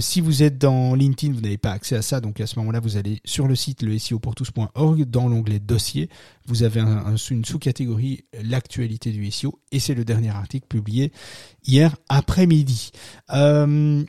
si 0.00 0.20
vous 0.20 0.42
êtes 0.42 0.58
dans 0.58 0.94
LinkedIn, 0.94 1.32
vous 1.32 1.40
n'avez 1.40 1.56
pas 1.56 1.70
accès 1.70 1.96
à 1.96 2.02
ça, 2.02 2.20
donc 2.20 2.40
à 2.40 2.46
ce 2.46 2.58
moment-là 2.58 2.80
vous 2.80 2.96
allez 2.96 3.20
sur 3.24 3.48
le 3.48 3.54
site 3.54 3.82
le 3.82 3.98
SEOpourtous.org 3.98 5.04
dans 5.04 5.28
l'onglet 5.28 5.58
dossier, 5.58 6.10
vous 6.46 6.62
avez 6.62 6.80
une 6.80 7.44
sous-catégorie 7.44 8.24
l'actualité 8.42 9.10
du 9.12 9.30
SEO 9.30 9.58
et 9.72 9.78
c'est 9.78 9.94
le 9.94 10.04
dernier 10.04 10.30
article 10.30 10.66
publié 10.66 11.12
hier 11.66 11.96
après-midi. 12.08 12.90
Euh, 13.30 14.04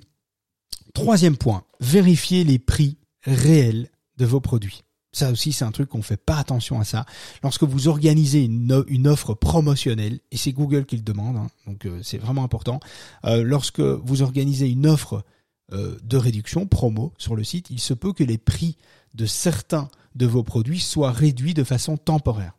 troisième 0.94 1.38
point, 1.38 1.64
vérifiez 1.80 2.44
les 2.44 2.60
prix 2.60 2.98
réels 3.24 3.90
de 4.18 4.26
vos 4.26 4.40
produits. 4.40 4.84
Ça 5.12 5.32
aussi, 5.32 5.54
c'est 5.54 5.66
un 5.66 5.72
truc 5.72 5.90
qu'on 5.90 6.04
fait 6.04 6.24
pas 6.24 6.38
attention 6.38 6.80
à 6.80 6.84
ça. 6.84 7.06
Lorsque 7.42 7.64
vous 7.64 7.88
organisez 7.88 8.44
une, 8.44 9.08
offre 9.08 9.34
promotionnelle, 9.34 10.20
et 10.32 10.38
c'est 10.38 10.52
Google 10.52 10.86
qui 10.86 10.98
le 10.98 11.02
demande, 11.02 11.38
hein, 11.38 11.48
donc 11.66 11.86
euh, 11.86 12.00
c'est 12.04 12.20
vraiment 12.20 12.44
important, 12.44 12.80
euh, 13.26 13.44
lorsque 13.44 13.80
vous 13.80 14.22
organisez 14.22 14.70
une 14.70 14.88
offre 14.88 15.24
de 15.72 16.18
réduction, 16.18 16.66
promo, 16.66 17.14
sur 17.20 17.36
le 17.36 17.44
site, 17.44 17.70
il 17.70 17.80
se 17.80 17.94
peut 17.94 18.12
que 18.12 18.24
les 18.24 18.40
prix 18.40 18.76
de 19.14 19.28
certains 19.28 19.88
de 20.16 20.26
vos 20.26 20.42
produits 20.42 20.80
soient 20.80 21.12
réduits 21.12 21.54
de 21.54 21.64
façon 21.64 21.96
temporaire 21.96 22.54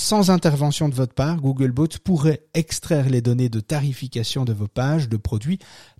sans 0.00 0.30
intervention 0.30 0.88
de 0.88 0.94
votre 0.94 1.14
part, 1.14 1.40
Googlebot 1.40 1.88
pourrait 2.02 2.46
extraire 2.54 3.10
les 3.10 3.20
données 3.20 3.50
de 3.50 3.60
tarification 3.60 4.44
de 4.44 4.52
vos 4.54 4.66
pages 4.66 5.08
de 5.10 5.18
produits 5.18 5.58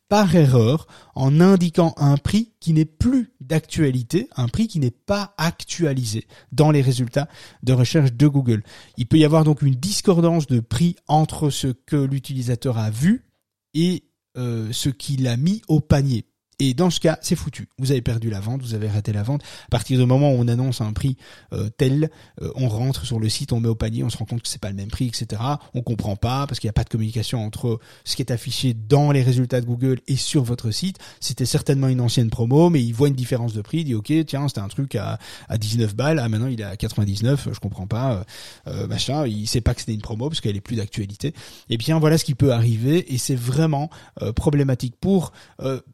par 0.09 0.35
erreur 0.35 0.87
en 1.15 1.39
indiquant 1.41 1.95
un 1.99 2.17
prix 2.17 2.53
qui 2.61 2.73
n'est 2.73 2.87
plus 2.87 3.35
d'actualité, 3.41 4.29
un 4.37 4.49
prix 4.49 4.69
qui 4.69 4.81
n'est 4.81 4.91
pas 4.91 5.35
actualisé 5.37 6.27
dans 6.51 6.71
les 6.71 6.81
résultats 6.81 7.29
de 7.63 7.75
recherche 7.75 8.15
de 8.15 8.27
Google. 8.27 8.65
Il 8.97 9.07
peut 9.07 9.19
y 9.19 9.25
avoir 9.25 9.45
donc 9.45 9.61
une 9.63 9.75
discordance 9.75 10.47
de 10.47 10.61
prix 10.61 10.97
entre 11.07 11.51
ce 11.51 11.69
que 11.69 11.97
l'utilisateur 11.97 12.79
a 12.79 12.91
vu 12.91 13.27
et 13.75 14.05
euh, 14.39 14.73
ce 14.73 14.89
qu'il 14.89 15.29
a 15.29 15.37
mis 15.37 15.61
au 15.69 15.81
panier. 15.81 16.25
Et 16.61 16.75
dans 16.75 16.91
ce 16.91 17.01
cas, 17.01 17.19
c'est 17.23 17.37
foutu. 17.37 17.69
Vous 17.79 17.91
avez 17.91 18.03
perdu 18.03 18.29
la 18.29 18.39
vente, 18.39 18.61
vous 18.61 18.75
avez 18.75 18.87
raté 18.87 19.15
la 19.15 19.23
vente. 19.23 19.43
À 19.65 19.71
partir 19.71 19.99
du 19.99 20.05
moment 20.05 20.31
où 20.31 20.37
on 20.37 20.47
annonce 20.47 20.83
un 20.83 20.93
prix 20.93 21.17
euh, 21.55 21.71
tel, 21.71 22.11
euh, 22.43 22.53
on 22.55 22.69
rentre 22.69 23.07
sur 23.07 23.19
le 23.19 23.31
site, 23.31 23.55
on 23.55 23.61
met 23.61 23.69
au 23.69 23.75
panier, 23.75 24.05
on 24.05 24.11
se 24.11 24.19
rend 24.19 24.27
compte 24.27 24.43
que 24.43 24.49
c'est 24.49 24.61
pas 24.61 24.69
le 24.69 24.77
même 24.77 24.91
prix, 24.91 25.07
etc. 25.07 25.41
On 25.73 25.81
comprend 25.81 26.17
pas 26.17 26.47
parce 26.47 26.61
qu'il 26.61 26.69
n'y 26.69 26.73
a 26.73 26.75
pas 26.75 26.85
de 26.85 26.91
communication 26.91 27.43
entre 27.43 27.81
ce 28.05 28.15
qui 28.15 28.21
est 28.21 28.31
affiché 28.31 28.75
dans 28.75 29.11
les 29.11 29.23
résultats 29.23 29.63
de 29.63 29.67
Google 29.67 30.01
et 30.07 30.17
sur 30.17 30.43
votre 30.43 30.71
site. 30.71 30.99
C'était 31.19 31.47
certainement 31.47 31.89
une 31.89 32.03
ancienne 32.03 32.29
promo, 32.29 32.69
mais 32.69 32.83
il 32.83 32.93
voit 32.93 33.09
une 33.09 33.15
différence 33.15 33.55
de 33.55 33.63
prix, 33.63 33.79
il 33.79 33.85
dit 33.85 33.95
ok, 33.95 34.13
tiens, 34.27 34.47
c'était 34.47 34.61
un 34.61 34.69
truc 34.69 34.97
à, 34.97 35.19
à 35.49 35.57
19 35.57 35.97
balles, 35.97 36.19
ah 36.19 36.29
maintenant 36.29 36.49
il 36.49 36.61
est 36.61 36.65
à 36.65 36.77
99, 36.77 37.49
je 37.55 37.59
comprends 37.59 37.87
pas, 37.87 38.27
euh, 38.67 38.87
machin. 38.87 39.27
Il 39.27 39.47
sait 39.47 39.63
pas 39.63 39.73
que 39.73 39.81
c'était 39.81 39.95
une 39.95 40.03
promo 40.03 40.29
parce 40.29 40.43
qu'elle 40.43 40.57
est 40.57 40.61
plus 40.61 40.77
d'actualité. 40.77 41.29
Et 41.29 41.35
eh 41.71 41.77
bien 41.79 41.99
voilà 41.99 42.19
ce 42.19 42.25
qui 42.25 42.35
peut 42.35 42.53
arriver 42.53 43.15
et 43.15 43.17
c'est 43.17 43.35
vraiment 43.35 43.89
problématique 44.35 44.97
pour 45.01 45.33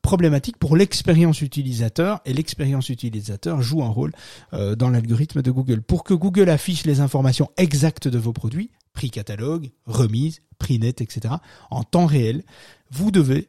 problématique 0.03 0.56
pour 0.59 0.77
l'expérience 0.77 1.43
utilisateur 1.43 2.21
et 2.25 2.33
l'expérience 2.33 2.89
utilisateur 2.89 3.63
joue 3.63 3.83
un 3.83 3.89
rôle 3.89 4.13
euh, 4.53 4.75
dans 4.75 4.91
l'algorithme 4.91 5.43
de 5.43 5.51
Google. 5.51 5.83
Pour 5.83 6.05
que 6.05 6.15
Google 6.15 6.51
affiche 6.51 6.85
les 6.85 7.01
informations 7.01 7.51
exactes 7.57 8.09
de 8.09 8.19
vos 8.19 8.33
produits, 8.33 8.71
prix 8.93 9.11
catalogue, 9.11 9.71
remise, 9.85 10.43
prix 10.59 10.79
net, 10.79 11.01
etc., 11.01 11.35
en 11.71 11.85
temps 11.85 12.07
réel, 12.07 12.45
vous 12.91 13.11
devez 13.11 13.49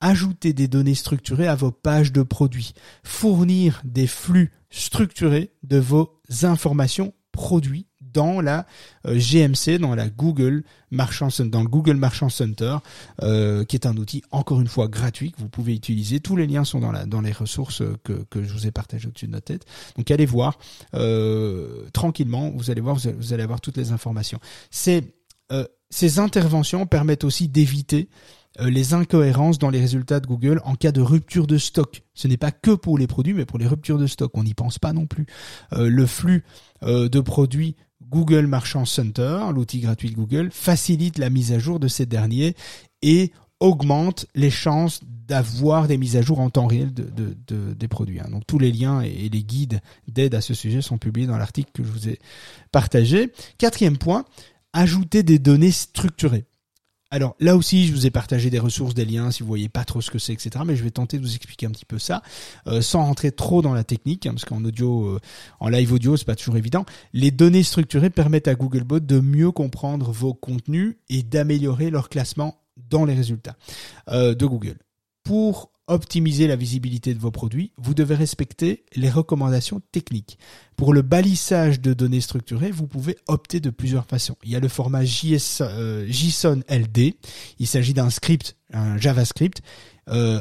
ajouter 0.00 0.52
des 0.52 0.68
données 0.68 0.96
structurées 0.96 1.46
à 1.46 1.54
vos 1.54 1.70
pages 1.70 2.12
de 2.12 2.22
produits, 2.22 2.74
fournir 3.04 3.80
des 3.84 4.06
flux 4.06 4.52
structurés 4.70 5.52
de 5.62 5.78
vos 5.78 6.20
informations 6.42 7.14
produits 7.30 7.86
dans 8.12 8.40
la 8.40 8.66
euh, 9.06 9.18
GMC, 9.18 9.78
dans 9.78 9.94
la 9.94 10.08
Google 10.08 10.64
Marchand 10.92 11.28
dans 11.46 11.62
le 11.62 11.68
Google 11.68 11.96
Marchand 11.96 12.28
Center, 12.28 12.76
euh, 13.22 13.64
qui 13.64 13.76
est 13.76 13.86
un 13.86 13.96
outil 13.96 14.22
encore 14.30 14.60
une 14.60 14.68
fois 14.68 14.88
gratuit 14.88 15.32
que 15.32 15.40
vous 15.40 15.48
pouvez 15.48 15.74
utiliser. 15.74 16.20
Tous 16.20 16.36
les 16.36 16.46
liens 16.46 16.64
sont 16.64 16.80
dans 16.80 17.20
les 17.20 17.32
ressources 17.32 17.82
que, 18.04 18.24
que 18.30 18.42
je 18.44 18.52
vous 18.52 18.66
ai 18.66 18.70
partagées 18.70 19.08
au-dessus 19.08 19.26
de 19.26 19.32
notre 19.32 19.46
tête. 19.46 19.64
Donc 19.96 20.10
allez 20.10 20.26
voir 20.26 20.58
euh, 20.94 21.86
tranquillement, 21.92 22.52
vous 22.54 22.70
allez 22.70 22.82
voir, 22.82 22.96
vous 22.96 23.32
allez 23.32 23.42
avoir 23.42 23.60
toutes 23.60 23.78
les 23.78 23.90
informations. 23.92 24.38
Ces 24.70 26.18
interventions 26.18 26.86
permettent 26.86 27.24
aussi 27.24 27.48
d'éviter 27.48 28.08
les 28.58 28.92
incohérences 28.92 29.58
dans 29.58 29.70
les 29.70 29.80
résultats 29.80 30.20
de 30.20 30.26
Google 30.26 30.60
en 30.64 30.74
cas 30.74 30.92
de 30.92 31.00
rupture 31.00 31.46
de 31.46 31.56
stock. 31.56 32.02
Ce 32.12 32.28
n'est 32.28 32.36
pas 32.36 32.50
que 32.50 32.72
pour 32.72 32.98
les 32.98 33.06
produits, 33.06 33.32
mais 33.32 33.46
pour 33.46 33.58
les 33.58 33.66
ruptures 33.66 33.98
de 33.98 34.06
stock. 34.06 34.30
On 34.34 34.44
n'y 34.44 34.52
pense 34.52 34.78
pas 34.78 34.92
non 34.92 35.06
plus. 35.06 35.26
le 35.70 36.06
flux 36.06 36.44
de 36.82 37.20
produits 37.20 37.76
Google 38.12 38.46
Marchand 38.46 38.84
Center, 38.84 39.40
l'outil 39.54 39.80
gratuit 39.80 40.10
de 40.10 40.14
Google, 40.14 40.50
facilite 40.52 41.18
la 41.18 41.30
mise 41.30 41.50
à 41.52 41.58
jour 41.58 41.80
de 41.80 41.88
ces 41.88 42.04
derniers 42.04 42.54
et 43.00 43.32
augmente 43.58 44.26
les 44.34 44.50
chances 44.50 45.00
d'avoir 45.04 45.88
des 45.88 45.96
mises 45.96 46.16
à 46.16 46.22
jour 46.22 46.40
en 46.40 46.50
temps 46.50 46.66
réel 46.66 46.92
de, 46.92 47.34
des 47.72 47.88
produits. 47.88 48.20
Hein. 48.20 48.28
Donc 48.30 48.46
tous 48.46 48.58
les 48.58 48.70
liens 48.70 49.00
et 49.00 49.28
les 49.30 49.42
guides 49.42 49.80
d'aide 50.08 50.34
à 50.34 50.40
ce 50.40 50.52
sujet 50.52 50.82
sont 50.82 50.98
publiés 50.98 51.26
dans 51.26 51.38
l'article 51.38 51.70
que 51.72 51.82
je 51.82 51.90
vous 51.90 52.08
ai 52.08 52.18
partagé. 52.70 53.32
Quatrième 53.56 53.96
point, 53.96 54.24
ajouter 54.72 55.22
des 55.22 55.38
données 55.38 55.70
structurées. 55.70 56.44
Alors 57.12 57.36
là 57.40 57.56
aussi, 57.58 57.86
je 57.86 57.92
vous 57.92 58.06
ai 58.06 58.10
partagé 58.10 58.48
des 58.48 58.58
ressources, 58.58 58.94
des 58.94 59.04
liens, 59.04 59.30
si 59.30 59.42
vous 59.42 59.46
voyez 59.46 59.68
pas 59.68 59.84
trop 59.84 60.00
ce 60.00 60.10
que 60.10 60.18
c'est, 60.18 60.32
etc. 60.32 60.64
Mais 60.66 60.76
je 60.76 60.82
vais 60.82 60.90
tenter 60.90 61.18
de 61.18 61.22
vous 61.22 61.36
expliquer 61.36 61.66
un 61.66 61.70
petit 61.70 61.84
peu 61.84 61.98
ça, 61.98 62.22
euh, 62.66 62.80
sans 62.80 63.04
rentrer 63.04 63.32
trop 63.32 63.60
dans 63.60 63.74
la 63.74 63.84
technique, 63.84 64.24
hein, 64.24 64.30
parce 64.32 64.46
qu'en 64.46 64.64
audio, 64.64 65.08
euh, 65.08 65.20
en 65.60 65.68
live 65.68 65.92
audio, 65.92 66.16
c'est 66.16 66.24
pas 66.24 66.36
toujours 66.36 66.56
évident. 66.56 66.86
Les 67.12 67.30
données 67.30 67.64
structurées 67.64 68.08
permettent 68.08 68.48
à 68.48 68.54
Googlebot 68.54 69.00
de 69.00 69.20
mieux 69.20 69.50
comprendre 69.50 70.10
vos 70.10 70.32
contenus 70.32 70.96
et 71.10 71.22
d'améliorer 71.22 71.90
leur 71.90 72.08
classement 72.08 72.56
dans 72.88 73.04
les 73.04 73.14
résultats 73.14 73.56
euh, 74.08 74.34
de 74.34 74.46
Google. 74.46 74.78
Pour 75.22 75.70
optimiser 75.88 76.46
la 76.46 76.56
visibilité 76.56 77.14
de 77.14 77.18
vos 77.18 77.30
produits, 77.30 77.72
vous 77.76 77.94
devez 77.94 78.14
respecter 78.14 78.84
les 78.94 79.10
recommandations 79.10 79.80
techniques. 79.92 80.38
Pour 80.76 80.92
le 80.92 81.02
balisage 81.02 81.80
de 81.80 81.92
données 81.92 82.20
structurées, 82.20 82.70
vous 82.70 82.86
pouvez 82.86 83.16
opter 83.28 83.60
de 83.60 83.70
plusieurs 83.70 84.06
façons. 84.06 84.36
Il 84.44 84.50
y 84.50 84.56
a 84.56 84.60
le 84.60 84.68
format 84.68 85.02
euh, 85.02 86.06
JSON 86.08 86.62
LD. 86.68 87.14
Il 87.58 87.66
s'agit 87.66 87.94
d'un 87.94 88.10
script, 88.10 88.56
un 88.72 88.96
JavaScript, 88.96 89.62
euh, 90.08 90.38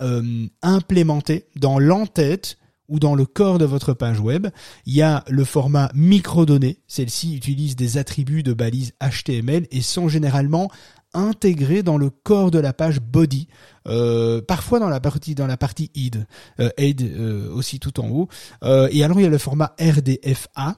euh, 0.00 0.46
implémenté 0.62 1.46
dans 1.56 1.78
l'entête 1.78 2.58
ou 2.88 2.98
dans 2.98 3.14
le 3.14 3.24
corps 3.26 3.58
de 3.58 3.64
votre 3.64 3.94
page 3.94 4.20
web. 4.20 4.48
Il 4.86 4.94
y 4.94 5.02
a 5.02 5.24
le 5.28 5.44
format 5.44 5.90
microdonnées. 5.94 6.78
Celles-ci 6.86 7.36
utilisent 7.36 7.76
des 7.76 7.98
attributs 7.98 8.42
de 8.42 8.52
balises 8.52 8.92
HTML 9.00 9.66
et 9.70 9.80
sont 9.80 10.08
généralement 10.08 10.70
intégrés 11.14 11.82
dans 11.82 11.96
le 11.96 12.10
corps 12.10 12.50
de 12.50 12.58
la 12.58 12.72
page 12.72 13.00
body, 13.00 13.48
euh, 13.86 14.40
parfois 14.42 14.80
dans 14.80 14.88
la 14.88 15.00
partie 15.00 15.34
dans 15.34 15.46
la 15.46 15.56
partie 15.56 15.90
id, 15.94 16.26
euh, 16.60 16.70
aid 16.76 17.02
euh, 17.02 17.52
aussi 17.52 17.80
tout 17.80 18.00
en 18.00 18.08
haut. 18.08 18.28
Euh, 18.62 18.88
et 18.90 19.04
alors 19.04 19.20
il 19.20 19.22
y 19.22 19.26
a 19.26 19.30
le 19.30 19.38
format 19.38 19.74
RDFA. 19.80 20.76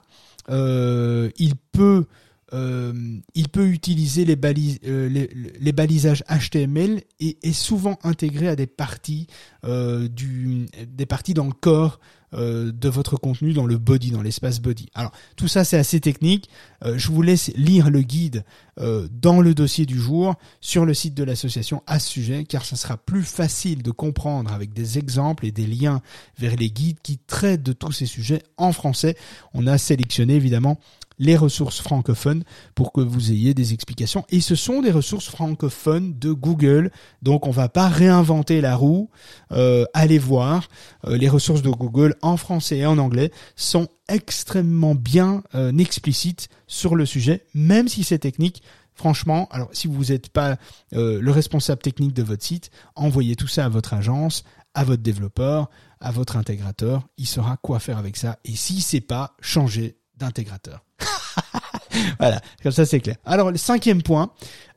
il 0.49 1.55
peut 1.71 2.05
il 2.53 3.49
peut 3.51 3.67
utiliser 3.67 4.23
les, 4.23 4.37
balisages 4.37 6.23
HTML 6.29 7.01
et 7.19 7.37
est 7.43 7.51
souvent 7.51 7.99
intégré 8.03 8.47
à 8.47 8.55
des 8.55 8.67
parties 8.67 9.27
dans 9.63 11.45
le 11.45 11.53
corps 11.53 11.99
euh, 12.33 12.73
de 12.73 12.89
votre 12.89 13.15
contenu 13.15 13.53
dans 13.53 13.65
le 13.65 13.77
body, 13.77 14.11
dans 14.11 14.21
l'espace 14.21 14.59
body. 14.59 14.89
Alors 14.93 15.13
tout 15.37 15.47
ça 15.47 15.63
c'est 15.63 15.77
assez 15.77 16.01
technique. 16.01 16.49
Euh, 16.83 16.97
je 16.97 17.09
vous 17.09 17.21
laisse 17.21 17.51
lire 17.55 17.89
le 17.89 18.01
guide 18.01 18.43
euh, 18.79 19.07
dans 19.11 19.39
le 19.39 19.53
dossier 19.53 19.85
du 19.85 19.97
jour 19.97 20.35
sur 20.59 20.85
le 20.85 20.93
site 20.93 21.13
de 21.13 21.23
l'association 21.23 21.83
à 21.87 21.99
ce 21.99 22.09
sujet, 22.09 22.43
car 22.43 22.65
ça 22.65 22.75
sera 22.75 22.97
plus 22.97 23.23
facile 23.23 23.81
de 23.81 23.91
comprendre 23.91 24.51
avec 24.51 24.73
des 24.73 24.97
exemples 24.97 25.45
et 25.45 25.51
des 25.51 25.65
liens 25.65 26.01
vers 26.37 26.57
les 26.57 26.69
guides 26.69 26.99
qui 27.01 27.17
traitent 27.17 27.63
de 27.63 27.71
tous 27.73 27.93
ces 27.93 28.05
sujets 28.05 28.43
en 28.57 28.73
français. 28.73 29.15
On 29.53 29.65
a 29.65 29.77
sélectionné 29.77 30.35
évidemment 30.35 30.79
les 31.19 31.35
ressources 31.35 31.81
francophones 31.81 32.43
pour 32.75 32.91
que 32.91 33.01
vous 33.01 33.31
ayez 33.31 33.53
des 33.53 33.73
explications. 33.73 34.25
Et 34.29 34.41
ce 34.41 34.55
sont 34.55 34.81
des 34.81 34.91
ressources 34.91 35.27
francophones 35.27 36.17
de 36.17 36.31
Google, 36.31 36.91
donc 37.21 37.47
on 37.47 37.51
va 37.51 37.69
pas 37.69 37.87
réinventer 37.87 38.61
la 38.61 38.75
roue. 38.75 39.09
Euh, 39.51 39.85
allez 39.93 40.19
voir, 40.19 40.67
euh, 41.05 41.17
les 41.17 41.29
ressources 41.29 41.61
de 41.61 41.69
Google 41.69 42.15
en 42.21 42.37
français 42.37 42.77
et 42.77 42.85
en 42.85 42.97
anglais 42.97 43.31
sont 43.55 43.87
extrêmement 44.07 44.95
bien 44.95 45.43
euh, 45.55 45.75
explicites 45.77 46.49
sur 46.67 46.95
le 46.95 47.05
sujet, 47.05 47.45
même 47.53 47.87
si 47.87 48.03
c'est 48.03 48.19
technique. 48.19 48.61
Franchement, 48.93 49.47
alors 49.51 49.69
si 49.73 49.87
vous 49.87 50.05
n'êtes 50.05 50.29
pas 50.29 50.57
le 50.91 51.29
responsable 51.29 51.83
technique 51.83 52.15
de 52.15 52.23
votre 52.23 52.43
site, 52.43 52.71
envoyez 52.95 53.35
tout 53.35 53.47
ça 53.47 53.65
à 53.65 53.69
votre 53.69 53.93
agence, 53.93 54.43
à 54.73 54.83
votre 54.83 55.03
développeur, 55.03 55.69
à 55.99 56.09
votre 56.09 56.35
intégrateur. 56.35 57.07
Il 57.17 57.27
saura 57.27 57.57
quoi 57.57 57.79
faire 57.79 57.99
avec 57.99 58.17
ça. 58.17 58.39
Et 58.43 58.55
si 58.55 58.81
c'est 58.81 59.01
pas, 59.01 59.35
changez 59.39 59.99
d'intégrateur. 60.15 60.86
voilà, 62.19 62.41
comme 62.63 62.71
ça 62.71 62.85
c'est 62.85 62.99
clair. 62.99 63.17
Alors 63.25 63.51
le 63.51 63.57
cinquième 63.57 64.01
point, 64.01 64.31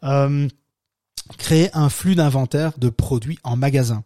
euh, 0.04 0.48
créer 1.38 1.70
un 1.74 1.88
flux 1.88 2.14
d'inventaire 2.14 2.72
de 2.78 2.88
produits 2.88 3.38
en 3.44 3.56
magasin. 3.56 4.04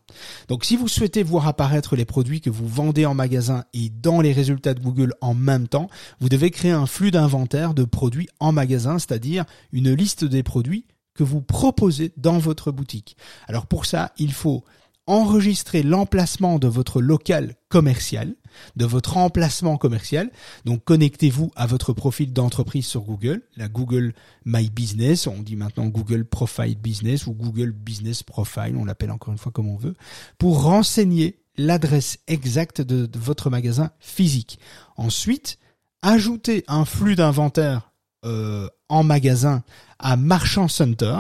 Donc 0.49 0.65
si 0.65 0.77
vous 0.77 0.89
souhaitez 0.89 1.23
voir 1.23 1.49
apparaître 1.49 1.97
les 1.97 2.05
produits 2.05 2.41
que 2.41 2.51
vous 2.51 2.69
vendez 2.69 3.07
en 3.07 3.15
magasin 3.15 3.65
et 3.73 3.91
dans 3.91 4.21
les 4.21 4.33
résultats 4.33 4.75
de 4.75 4.81
Google 4.81 5.15
en 5.21 5.35
même 5.35 5.69
temps, 5.69 5.89
vous 6.21 6.29
devez 6.29 6.51
créer 6.51 6.73
un 6.73 6.87
flux 6.87 7.11
d'inventaire 7.11 7.75
de 7.75 7.85
produits 7.85 8.29
en 8.41 8.53
magasin, 8.53 8.99
c'est-à-dire 8.99 9.45
une 9.73 9.93
liste 9.93 10.25
des 10.25 10.43
produits 10.43 10.87
que 11.15 11.25
vous 11.25 11.41
proposez 11.41 12.13
dans 12.17 12.39
votre 12.39 12.73
boutique. 12.73 13.17
Alors 13.47 13.67
pour 13.67 13.87
ça, 13.87 14.13
il 14.19 14.33
faut 14.33 14.65
enregistrer 15.07 15.83
l'emplacement 15.83 16.59
de 16.59 16.67
votre 16.67 17.01
local 17.03 17.57
commercial, 17.69 18.35
de 18.77 18.85
votre 18.85 19.17
emplacement 19.17 19.77
commercial. 19.77 20.31
Donc 20.65 20.85
connectez-vous 20.85 21.51
à 21.57 21.67
votre 21.67 21.93
profil 21.93 22.33
d'entreprise 22.33 22.87
sur 22.87 23.03
Google, 23.03 23.43
la 23.57 23.69
Google 23.69 24.15
My 24.45 24.71
Business, 24.71 25.27
on 25.27 25.43
dit 25.43 25.57
maintenant 25.57 25.87
Google 25.87 26.25
Profile 26.25 26.77
Business 26.77 27.27
ou 27.27 27.33
Google 27.33 27.73
Business 27.73 28.23
Profile, 28.23 28.77
on 28.77 28.85
l'appelle 28.85 29.11
encore 29.11 29.33
une 29.33 29.39
fois 29.39 29.53
comme 29.53 29.69
on 29.69 29.77
veut, 29.77 29.95
pour 30.39 30.63
renseigner 30.63 31.41
l'adresse 31.57 32.19
exacte 32.27 32.81
de, 32.81 33.09
votre 33.19 33.51
magasin 33.51 33.91
physique. 34.01 34.59
Ensuite, 34.97 35.59
ajoutez 36.03 36.65
un 36.67 36.85
flux 36.85 37.15
d'inventaire 37.15 37.93
euh, 38.25 38.69
en 38.89 39.05
magasin 39.05 39.63
à 39.99 40.17
Marchand 40.17 40.69
Center, 40.69 41.19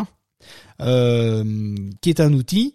euh, 0.81 1.75
qui 2.01 2.11
est 2.11 2.20
un 2.20 2.33
outil 2.33 2.75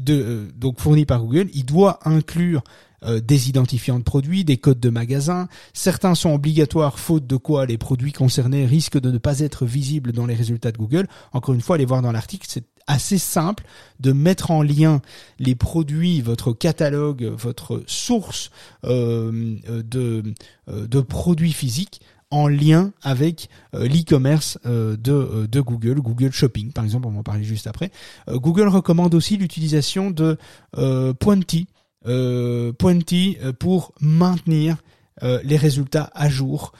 de, 0.00 0.14
euh, 0.14 0.52
donc 0.56 0.80
fourni 0.80 1.06
par 1.06 1.20
Google, 1.20 1.48
il 1.54 1.64
doit 1.64 1.98
inclure 2.04 2.62
euh, 3.04 3.20
des 3.20 3.48
identifiants 3.48 3.98
de 3.98 4.04
produits, 4.04 4.44
des 4.44 4.56
codes 4.56 4.80
de 4.80 4.90
magasin. 4.90 5.48
Certains 5.72 6.14
sont 6.14 6.32
obligatoires, 6.32 6.98
faute 6.98 7.26
de 7.26 7.36
quoi 7.36 7.66
les 7.66 7.78
produits 7.78 8.12
concernés 8.12 8.64
risquent 8.64 9.00
de 9.00 9.10
ne 9.10 9.18
pas 9.18 9.40
être 9.40 9.66
visibles 9.66 10.12
dans 10.12 10.26
les 10.26 10.34
résultats 10.34 10.72
de 10.72 10.78
Google. 10.78 11.08
Encore 11.32 11.54
une 11.54 11.60
fois, 11.60 11.76
allez 11.76 11.84
voir 11.84 12.02
dans 12.02 12.12
l'article, 12.12 12.46
c'est 12.48 12.64
assez 12.86 13.18
simple 13.18 13.64
de 14.00 14.12
mettre 14.12 14.50
en 14.50 14.62
lien 14.62 15.02
les 15.38 15.54
produits, 15.54 16.20
votre 16.20 16.52
catalogue, 16.52 17.24
votre 17.24 17.82
source 17.86 18.50
euh, 18.84 19.56
de, 19.68 20.22
de 20.66 21.00
produits 21.00 21.52
physiques 21.52 22.00
en 22.32 22.48
lien 22.48 22.92
avec 23.02 23.48
euh, 23.74 23.86
l'e-commerce 23.86 24.58
euh, 24.66 24.96
de, 24.96 25.12
euh, 25.12 25.46
de 25.46 25.60
Google, 25.60 26.00
Google 26.00 26.32
Shopping 26.32 26.72
par 26.72 26.82
exemple, 26.82 27.06
on 27.06 27.10
va 27.10 27.18
en 27.18 27.22
parler 27.22 27.44
juste 27.44 27.68
après. 27.68 27.92
Google 28.28 28.68
recommande 28.68 29.14
aussi 29.14 29.36
l'utilisation 29.36 30.10
de 30.10 30.38
Pointy, 31.20 31.66
Pointy 32.78 33.36
pour 33.58 33.92
maintenir 34.00 34.78
les 35.20 35.56
résultats 35.56 36.10
à 36.14 36.28
jour 36.28 36.72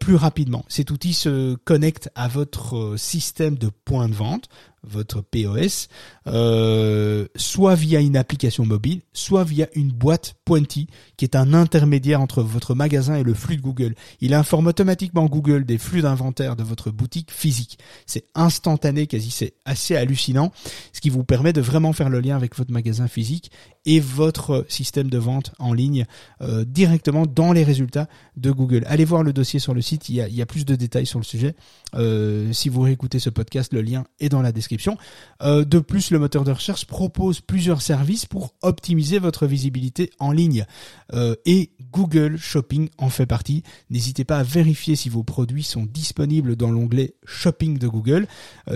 plus 0.00 0.14
rapidement. 0.14 0.64
Cet 0.68 0.90
outil 0.90 1.12
se 1.12 1.54
connecte 1.64 2.10
à 2.14 2.28
votre 2.28 2.94
système 2.96 3.56
de 3.56 3.70
point 3.84 4.08
de 4.08 4.14
vente, 4.14 4.48
votre 4.86 5.20
POS, 5.22 5.88
euh, 6.26 7.26
soit 7.36 7.74
via 7.74 8.00
une 8.00 8.16
application 8.16 8.64
mobile, 8.64 9.02
soit 9.12 9.44
via 9.44 9.68
une 9.74 9.90
boîte 9.90 10.34
Pointy, 10.44 10.88
qui 11.16 11.24
est 11.24 11.36
un 11.36 11.54
intermédiaire 11.54 12.20
entre 12.20 12.42
votre 12.42 12.74
magasin 12.74 13.16
et 13.16 13.22
le 13.22 13.34
flux 13.34 13.56
de 13.56 13.62
Google. 13.62 13.94
Il 14.20 14.34
informe 14.34 14.66
automatiquement 14.66 15.26
Google 15.26 15.64
des 15.64 15.78
flux 15.78 16.02
d'inventaire 16.02 16.56
de 16.56 16.62
votre 16.62 16.90
boutique 16.90 17.30
physique. 17.30 17.78
C'est 18.06 18.26
instantané, 18.34 19.06
quasi, 19.06 19.30
c'est 19.30 19.54
assez 19.64 19.96
hallucinant, 19.96 20.52
ce 20.92 21.00
qui 21.00 21.10
vous 21.10 21.24
permet 21.24 21.52
de 21.52 21.60
vraiment 21.60 21.92
faire 21.92 22.10
le 22.10 22.20
lien 22.20 22.36
avec 22.36 22.56
votre 22.56 22.72
magasin 22.72 23.08
physique 23.08 23.50
et 23.86 24.00
votre 24.00 24.64
système 24.68 25.10
de 25.10 25.18
vente 25.18 25.52
en 25.58 25.72
ligne 25.72 26.06
euh, 26.40 26.64
directement 26.64 27.26
dans 27.26 27.52
les 27.52 27.64
résultats 27.64 28.08
de 28.36 28.50
Google. 28.50 28.84
Allez 28.86 29.04
voir 29.04 29.22
le 29.22 29.32
dossier 29.32 29.60
sur 29.64 29.74
le 29.74 29.80
site, 29.80 30.10
il 30.10 30.16
y 30.16 30.42
a, 30.42 30.46
plus 30.46 30.66
de 30.66 30.76
détails 30.76 31.06
sur 31.06 31.18
le 31.18 31.24
sujet. 31.24 31.56
Euh, 31.94 32.52
si 32.52 32.68
vous 32.68 32.82
réécoutez 32.82 33.18
ce 33.18 33.30
podcast, 33.30 33.72
le 33.72 33.80
lien 33.80 34.04
est 34.20 34.28
dans 34.28 34.42
la 34.42 34.52
description. 34.52 34.98
Euh, 35.42 35.64
de 35.64 35.78
plus, 35.78 36.10
le 36.10 36.18
moteur 36.18 36.44
de 36.44 36.52
recherche 36.52 36.84
propose 36.84 37.40
plusieurs 37.40 37.80
services 37.80 38.26
pour 38.26 38.54
optimiser 38.60 39.18
votre 39.18 39.46
visibilité 39.46 40.10
en 40.18 40.32
ligne. 40.32 40.66
Euh, 41.14 41.34
et 41.46 41.70
Google 41.92 42.36
Shopping 42.36 42.90
en 42.98 43.08
fait 43.08 43.24
partie. 43.24 43.62
N'hésitez 43.88 44.24
pas 44.24 44.38
à 44.38 44.42
vérifier 44.42 44.96
si 44.96 45.08
vos 45.08 45.22
produits 45.22 45.62
sont 45.62 45.86
disponibles 45.86 46.56
dans 46.56 46.70
l'onglet 46.70 47.14
Shopping 47.24 47.78
de 47.78 47.88
Google. 47.88 48.26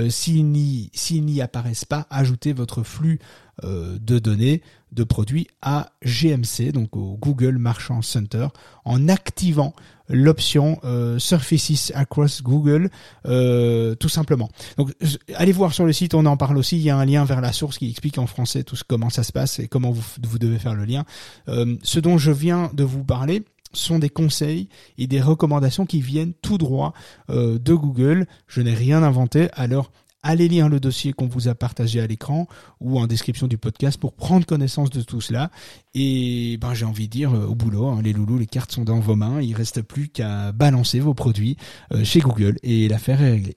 S'ils 0.09 0.45
n'y 0.47 1.41
apparaissent 1.43 1.85
pas, 1.85 2.07
ajoutez 2.09 2.55
votre 2.55 2.83
flux 2.83 3.19
de 3.63 4.19
données 4.21 4.63
de 4.93 5.05
produits 5.05 5.49
à 5.61 5.91
GMC, 6.05 6.73
donc 6.73 6.97
au 6.97 7.17
Google 7.21 7.59
Merchant 7.59 8.03
Center, 8.03 8.47
en 8.85 9.09
activant 9.09 9.75
l'option 10.09 10.79
euh, 10.85 11.19
Surfaces 11.19 11.93
Across 11.95 12.43
Google, 12.43 12.91
euh, 13.27 13.95
tout 13.95 14.09
simplement. 14.09 14.49
Donc, 14.77 14.93
allez 15.35 15.53
voir 15.53 15.73
sur 15.73 15.85
le 15.85 15.93
site, 15.93 16.15
on 16.15 16.27
en 16.27 16.37
parle 16.37 16.59
aussi. 16.59 16.77
Il 16.77 16.83
y 16.83 16.91
a 16.91 16.97
un 16.97 17.05
lien 17.05 17.25
vers 17.25 17.41
la 17.41 17.53
source 17.53 17.79
qui 17.79 17.91
explique 17.91 18.19
en 18.19 18.27
français 18.27 18.63
tout 18.65 18.77
ce, 18.77 18.85
comment 18.85 19.11
ça 19.11 19.23
se 19.23 19.33
passe 19.33 19.59
et 19.59 19.69
comment 19.69 19.91
vous, 19.91 20.05
vous 20.23 20.39
devez 20.39 20.59
faire 20.59 20.75
le 20.75 20.85
lien. 20.85 21.05
ce 21.47 22.01
dont 22.01 22.19
je 22.19 22.31
viens 22.31 22.71
de 22.75 22.85
vous 22.85 23.05
parler, 23.05 23.45
sont 23.75 23.99
des 23.99 24.09
conseils 24.09 24.71
et 24.97 25.07
des 25.07 25.21
recommandations 25.21 25.85
qui 25.85 26.01
viennent 26.01 26.33
tout 26.41 26.57
droit 26.57 26.95
de 27.29 27.75
Google. 27.75 28.27
Je 28.47 28.63
n'ai 28.63 28.73
rien 28.73 29.03
inventé. 29.03 29.49
Alors 29.53 29.91
allez 30.29 30.47
lire 30.47 30.69
le 30.69 30.79
dossier 30.79 31.15
qu'on 31.15 31.27
vous 31.27 31.49
a 31.49 31.55
partagé 31.55 32.01
à 32.01 32.07
l'écran 32.07 32.47
ou 32.81 33.01
en 33.01 33.07
description 33.07 33.47
du 33.47 33.57
podcast 33.57 33.99
pour 33.99 34.13
prendre 34.13 34.45
connaissance 34.45 34.91
de 34.91 35.01
tout 35.01 35.23
cela. 35.23 35.51
Et 35.95 36.59
ben 36.61 36.75
j'ai 36.75 36.85
envie 36.85 37.07
de 37.07 37.13
dire 37.13 37.35
euh, 37.35 37.47
au 37.47 37.55
boulot, 37.55 37.87
hein, 37.87 38.03
les 38.03 38.13
loulous, 38.13 38.37
les 38.37 38.47
cartes 38.47 38.71
sont 38.71 38.85
dans 38.85 39.01
vos 39.01 39.17
mains, 39.17 39.41
il 39.41 39.55
reste 39.55 39.81
plus 39.81 40.09
qu'à 40.09 40.53
balancer 40.53 41.01
vos 41.01 41.15
produits 41.15 41.57
euh, 41.93 42.05
chez 42.05 42.21
Google 42.21 42.57
et 42.63 42.89
l'affaire 42.89 43.23
est 43.23 43.31
réglée. 43.31 43.57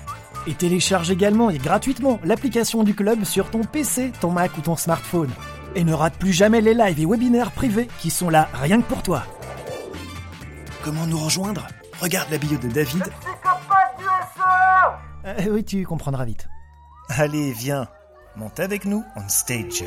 Et 0.47 0.53
télécharge 0.53 1.11
également 1.11 1.49
et 1.49 1.57
gratuitement 1.57 2.19
l'application 2.23 2.83
du 2.83 2.95
club 2.95 3.23
sur 3.23 3.49
ton 3.49 3.63
PC, 3.63 4.11
ton 4.19 4.31
Mac 4.31 4.57
ou 4.57 4.61
ton 4.61 4.75
smartphone. 4.75 5.29
Et 5.75 5.83
ne 5.83 5.93
rate 5.93 6.15
plus 6.15 6.33
jamais 6.33 6.61
les 6.61 6.73
lives 6.73 6.99
et 6.99 7.05
webinaires 7.05 7.51
privés 7.51 7.87
qui 7.99 8.09
sont 8.09 8.29
là 8.29 8.49
rien 8.53 8.81
que 8.81 8.87
pour 8.87 9.03
toi. 9.03 9.23
Comment 10.83 11.05
nous 11.05 11.19
rejoindre? 11.19 11.67
Regarde 12.01 12.31
la 12.31 12.39
bio 12.39 12.57
de 12.57 12.67
David. 12.67 13.03
Euh, 15.25 15.33
oui, 15.51 15.63
tu 15.63 15.85
comprendras 15.85 16.25
vite. 16.25 16.47
Allez, 17.09 17.53
viens, 17.53 17.87
monte 18.35 18.59
avec 18.59 18.85
nous 18.85 19.03
on 19.15 19.29
stage. 19.29 19.83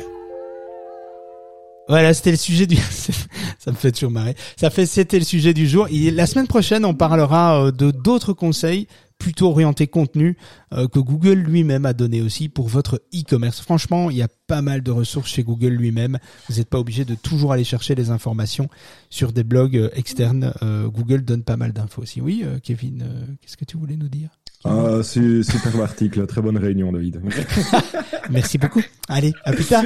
Voilà, 1.87 2.13
c'était 2.13 2.31
le 2.31 2.37
sujet 2.37 2.65
du. 2.65 2.77
ça 3.59 3.71
me 3.71 3.75
fait 3.75 3.91
toujours 3.91 4.11
marrer. 4.11 4.35
Ça 4.57 4.69
fait, 4.69 4.85
c'était 4.85 5.19
le 5.19 5.25
sujet 5.25 5.53
du 5.53 5.67
jour. 5.67 5.87
Et 5.91 6.09
la 6.09 6.25
semaine 6.25 6.47
prochaine, 6.47 6.83
on 6.85 6.95
parlera 6.95 7.65
euh, 7.65 7.71
de 7.71 7.91
d'autres 7.91 8.33
conseils 8.33 8.87
plutôt 9.17 9.49
orienté 9.49 9.87
contenu 9.87 10.37
euh, 10.73 10.87
que 10.87 10.99
Google 10.99 11.39
lui-même 11.39 11.85
a 11.85 11.93
donné 11.93 12.21
aussi 12.21 12.49
pour 12.49 12.67
votre 12.67 13.01
e-commerce. 13.13 13.61
Franchement, 13.61 14.09
il 14.09 14.17
y 14.17 14.21
a 14.21 14.27
pas 14.47 14.61
mal 14.61 14.81
de 14.81 14.91
ressources 14.91 15.31
chez 15.31 15.43
Google 15.43 15.69
lui-même. 15.69 16.19
Vous 16.49 16.55
n'êtes 16.55 16.69
pas 16.69 16.79
obligé 16.79 17.05
de 17.05 17.15
toujours 17.15 17.53
aller 17.53 17.63
chercher 17.63 17.95
les 17.95 18.09
informations 18.09 18.67
sur 19.09 19.31
des 19.31 19.43
blogs 19.43 19.77
euh, 19.77 19.89
externes. 19.93 20.53
Euh, 20.61 20.87
Google 20.87 21.23
donne 21.23 21.43
pas 21.43 21.57
mal 21.57 21.71
d'infos 21.73 22.01
aussi. 22.01 22.21
Oui, 22.21 22.43
Kevin, 22.63 23.03
qu'est-ce 23.41 23.57
que 23.57 23.65
tu 23.65 23.77
voulais 23.77 23.97
nous 23.97 24.09
dire? 24.09 24.29
Ah, 24.63 25.01
super 25.03 25.81
article, 25.81 26.25
très 26.25 26.41
bonne 26.41 26.57
réunion, 26.57 26.91
David. 26.91 27.21
Merci 28.29 28.57
beaucoup. 28.57 28.81
Allez, 29.07 29.33
à 29.43 29.53
plus 29.53 29.65
tard. 29.65 29.83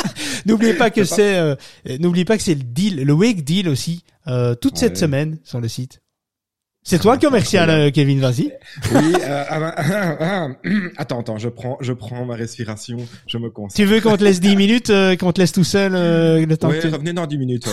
n'oubliez 0.46 0.74
pas 0.74 0.90
que 0.90 1.04
c'est, 1.04 1.56
n'oubliez 1.98 2.24
pas 2.24 2.36
que 2.36 2.42
c'est 2.42 2.54
le 2.54 2.62
deal, 2.62 3.04
le 3.04 3.12
Wake 3.12 3.44
Deal 3.44 3.68
aussi, 3.68 4.04
toute 4.60 4.78
cette 4.78 4.96
semaine 4.96 5.38
sur 5.44 5.60
le 5.60 5.68
site. 5.68 6.01
C'est 6.84 6.98
toi 6.98 7.16
commercial, 7.16 7.70
euh, 7.70 7.90
Kevin, 7.92 8.18
vas-y. 8.18 8.52
Oui, 8.92 9.14
euh, 9.20 9.44
ah, 9.48 10.48
attends, 10.96 11.20
attends, 11.20 11.38
je 11.38 11.48
prends, 11.48 11.78
je 11.80 11.92
prends 11.92 12.24
ma 12.24 12.34
respiration, 12.34 12.98
je 13.28 13.38
me 13.38 13.50
concentre. 13.50 13.76
Tu 13.76 13.84
veux 13.84 14.00
qu'on 14.00 14.16
te 14.16 14.24
laisse 14.24 14.40
10 14.40 14.56
minutes, 14.56 14.90
euh, 14.90 15.14
qu'on 15.14 15.32
te 15.32 15.40
laisse 15.40 15.52
tout 15.52 15.62
seul 15.62 15.92
le 15.92 16.56
temps 16.56 16.70
oui, 16.70 16.78
que 16.78 16.88
tu... 16.88 16.90
revenez 16.92 17.12
dans 17.12 17.28
10 17.28 17.38
minutes. 17.38 17.68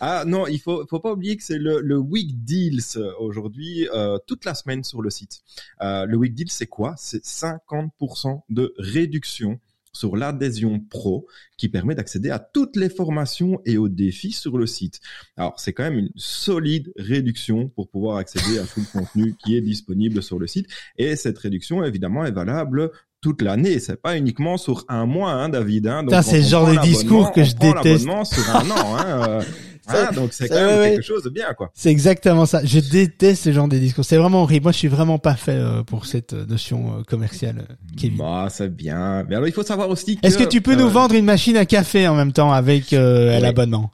ah 0.00 0.24
non, 0.26 0.46
il 0.46 0.58
faut, 0.58 0.86
faut 0.88 1.00
pas 1.00 1.12
oublier 1.12 1.36
que 1.36 1.44
c'est 1.44 1.58
le, 1.58 1.80
le 1.80 1.98
Week 1.98 2.44
Deals 2.44 2.98
aujourd'hui, 3.18 3.86
toute 4.26 4.46
la 4.46 4.54
semaine 4.54 4.82
sur 4.82 5.02
le 5.02 5.10
site. 5.10 5.42
le 5.80 6.16
Week 6.16 6.34
Deals, 6.34 6.50
c'est 6.50 6.66
quoi? 6.66 6.94
C'est 6.96 7.22
50% 7.22 8.40
de 8.48 8.74
réduction 8.78 9.60
sur 9.92 10.16
l'adhésion 10.16 10.80
pro 10.80 11.26
qui 11.56 11.68
permet 11.68 11.94
d'accéder 11.94 12.30
à 12.30 12.38
toutes 12.38 12.76
les 12.76 12.88
formations 12.88 13.60
et 13.64 13.76
aux 13.76 13.88
défis 13.88 14.32
sur 14.32 14.58
le 14.58 14.66
site. 14.66 15.00
Alors, 15.36 15.58
c'est 15.60 15.72
quand 15.72 15.84
même 15.84 15.98
une 15.98 16.10
solide 16.16 16.92
réduction 16.96 17.68
pour 17.68 17.88
pouvoir 17.88 18.16
accéder 18.16 18.58
à 18.58 18.64
tout 18.64 18.80
le 18.80 19.00
contenu 19.00 19.36
qui 19.44 19.56
est 19.56 19.60
disponible 19.60 20.22
sur 20.22 20.38
le 20.38 20.46
site. 20.46 20.68
Et 20.96 21.16
cette 21.16 21.38
réduction, 21.38 21.84
évidemment, 21.84 22.24
est 22.24 22.32
valable 22.32 22.90
toute 23.20 23.42
l'année. 23.42 23.78
C'est 23.78 24.00
pas 24.00 24.16
uniquement 24.16 24.56
sur 24.56 24.84
un 24.88 25.06
mois, 25.06 25.32
hein, 25.32 25.48
David. 25.48 25.86
Hein. 25.86 26.04
c'est 26.22 26.40
le 26.40 26.46
genre 26.46 26.68
de 26.68 26.80
discours 26.82 27.32
que 27.32 27.44
je 27.44 27.54
déteste. 27.54 28.04
sur 28.24 28.56
un 28.56 28.70
an. 28.70 28.96
Hein, 28.98 29.38
Ah, 29.86 30.10
donc 30.12 30.32
c'est 30.32 30.48
quand 30.48 30.54
même 30.54 30.94
quelque 30.94 31.04
chose 31.04 31.22
de 31.24 31.30
bien, 31.30 31.52
quoi. 31.54 31.70
C'est 31.74 31.90
exactement 31.90 32.46
ça. 32.46 32.64
Je 32.64 32.78
déteste 32.78 33.44
ce 33.44 33.52
genre 33.52 33.68
de 33.68 33.78
discours. 33.78 34.04
C'est 34.04 34.16
vraiment 34.16 34.42
horrible. 34.42 34.64
Moi, 34.64 34.72
je 34.72 34.78
suis 34.78 34.88
vraiment 34.88 35.18
pas 35.18 35.34
fait 35.34 35.52
euh, 35.52 35.82
pour 35.82 36.06
cette 36.06 36.32
euh, 36.32 36.46
notion 36.46 36.98
euh, 36.98 37.02
commerciale, 37.02 37.66
Kevin. 37.96 38.18
Bah, 38.18 38.48
c'est 38.50 38.74
bien. 38.74 39.24
Mais 39.28 39.36
alors, 39.36 39.48
il 39.48 39.52
faut 39.52 39.62
savoir 39.62 39.88
aussi 39.88 40.18
Est-ce 40.22 40.38
que 40.38 40.44
tu 40.44 40.60
peux 40.60 40.74
nous 40.74 40.88
vendre 40.88 41.14
une 41.14 41.24
machine 41.24 41.56
à 41.56 41.66
café 41.66 42.06
en 42.08 42.14
même 42.14 42.32
temps 42.32 42.52
avec 42.52 42.92
l'abonnement? 42.92 43.90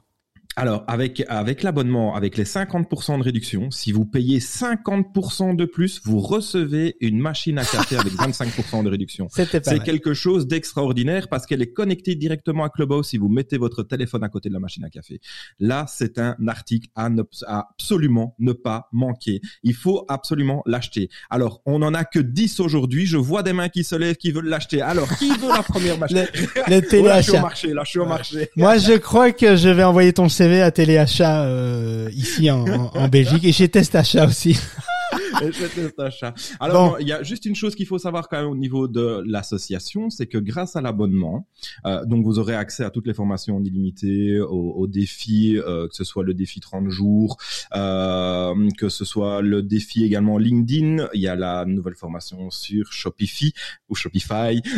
Alors, 0.59 0.83
avec, 0.87 1.23
avec 1.29 1.63
l'abonnement, 1.63 2.15
avec 2.15 2.35
les 2.35 2.43
50% 2.43 3.17
de 3.19 3.23
réduction, 3.23 3.71
si 3.71 3.91
vous 3.93 4.05
payez 4.05 4.39
50% 4.39 5.55
de 5.55 5.63
plus, 5.65 6.01
vous 6.03 6.19
recevez 6.19 6.97
une 6.99 7.17
machine 7.19 7.57
à 7.57 7.63
café 7.63 7.95
avec 7.97 8.11
25% 8.17 8.83
de 8.83 8.89
réduction. 8.89 9.27
C'est 9.31 9.83
quelque 9.83 10.13
chose 10.13 10.47
d'extraordinaire 10.47 11.29
parce 11.29 11.45
qu'elle 11.45 11.61
est 11.61 11.71
connectée 11.71 12.15
directement 12.15 12.65
à 12.65 12.69
Clubhouse 12.69 13.07
si 13.07 13.17
vous 13.17 13.29
mettez 13.29 13.57
votre 13.57 13.83
téléphone 13.83 14.23
à 14.23 14.29
côté 14.29 14.49
de 14.49 14.53
la 14.53 14.59
machine 14.59 14.83
à 14.83 14.89
café. 14.89 15.21
Là, 15.59 15.85
c'est 15.87 16.19
un 16.19 16.35
article 16.47 16.89
à, 16.95 17.09
ne- 17.09 17.23
à 17.47 17.69
absolument 17.71 18.35
ne 18.39 18.51
pas 18.51 18.89
manquer. 18.91 19.39
Il 19.63 19.73
faut 19.75 20.03
absolument 20.09 20.61
l'acheter. 20.65 21.09
Alors, 21.29 21.61
on 21.65 21.79
n'en 21.79 21.93
a 21.93 22.03
que 22.03 22.19
10 22.19 22.59
aujourd'hui. 22.59 23.05
Je 23.05 23.15
vois 23.17 23.43
des 23.43 23.53
mains 23.53 23.69
qui 23.69 23.85
se 23.85 23.95
lèvent, 23.95 24.17
qui 24.17 24.31
veulent 24.31 24.49
l'acheter. 24.49 24.81
Alors, 24.81 25.07
qui 25.17 25.29
veut 25.29 25.47
la 25.55 25.63
première 25.63 25.97
machine? 25.99 26.25
Le, 26.67 26.79
le 26.81 26.81
Oh, 26.99 27.05
là, 27.05 27.21
je 27.21 27.21
suis 27.21 27.31
au 27.31 27.35
téléachat. 27.35 27.41
marché, 27.41 27.73
là, 27.73 27.83
je 27.85 27.89
suis 27.91 27.99
au 27.99 28.05
marché. 28.05 28.49
Moi, 28.57 28.77
je 28.77 28.93
crois 28.97 29.31
que 29.31 29.55
je 29.55 29.69
vais 29.69 29.83
envoyer 29.83 30.11
ton 30.11 30.27
CV 30.27 30.48
à 30.61 30.71
téléachat 30.71 31.43
euh, 31.43 32.09
ici 32.15 32.49
en, 32.51 32.65
en, 32.67 32.91
en 32.93 33.07
Belgique 33.07 33.43
et 33.43 33.51
chez 33.51 33.69
Testachat 33.69 34.25
aussi. 34.25 34.59
Je 35.41 35.65
teste. 35.67 36.25
Alors, 36.59 36.91
Bon. 36.91 36.97
il 36.99 37.07
y 37.07 37.11
a 37.13 37.23
juste 37.23 37.45
une 37.45 37.55
chose 37.55 37.75
qu'il 37.75 37.85
faut 37.85 37.97
savoir 37.99 38.27
quand 38.29 38.37
même 38.37 38.49
au 38.49 38.55
niveau 38.55 38.87
de 38.87 39.23
l'association, 39.25 40.09
c'est 40.09 40.27
que 40.27 40.37
grâce 40.37 40.75
à 40.75 40.81
l'abonnement, 40.81 41.47
euh, 41.85 42.05
donc 42.05 42.23
vous 42.25 42.39
aurez 42.39 42.55
accès 42.55 42.83
à 42.83 42.89
toutes 42.89 43.07
les 43.07 43.13
formations 43.13 43.57
en 43.57 43.63
illimité, 43.63 44.39
aux, 44.39 44.71
aux 44.71 44.87
défis, 44.87 45.57
euh, 45.57 45.87
que 45.87 45.95
ce 45.95 46.03
soit 46.03 46.23
le 46.23 46.33
défi 46.33 46.59
30 46.59 46.89
jours, 46.89 47.37
euh, 47.75 48.69
que 48.77 48.89
ce 48.89 49.05
soit 49.05 49.41
le 49.41 49.61
défi 49.63 50.03
également 50.03 50.37
LinkedIn. 50.37 51.07
Il 51.13 51.21
y 51.21 51.27
a 51.27 51.35
la 51.35 51.65
nouvelle 51.65 51.95
formation 51.95 52.49
sur 52.49 52.91
Shopify 52.91 53.53
ou 53.89 53.95
Shopify. 53.95 54.61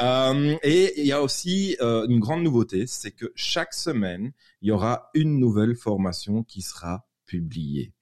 Euh, 0.00 0.56
et 0.62 1.00
il 1.00 1.06
y 1.06 1.12
a 1.12 1.22
aussi 1.22 1.76
euh, 1.80 2.06
une 2.08 2.20
grande 2.20 2.42
nouveauté, 2.42 2.86
c'est 2.86 3.10
que 3.10 3.32
chaque 3.34 3.74
semaine, 3.74 4.32
il 4.62 4.68
y 4.68 4.72
aura 4.72 5.10
une 5.14 5.38
nouvelle 5.38 5.74
formation 5.74 6.42
qui 6.42 6.62
sera 6.62 7.06
publiée. 7.26 7.92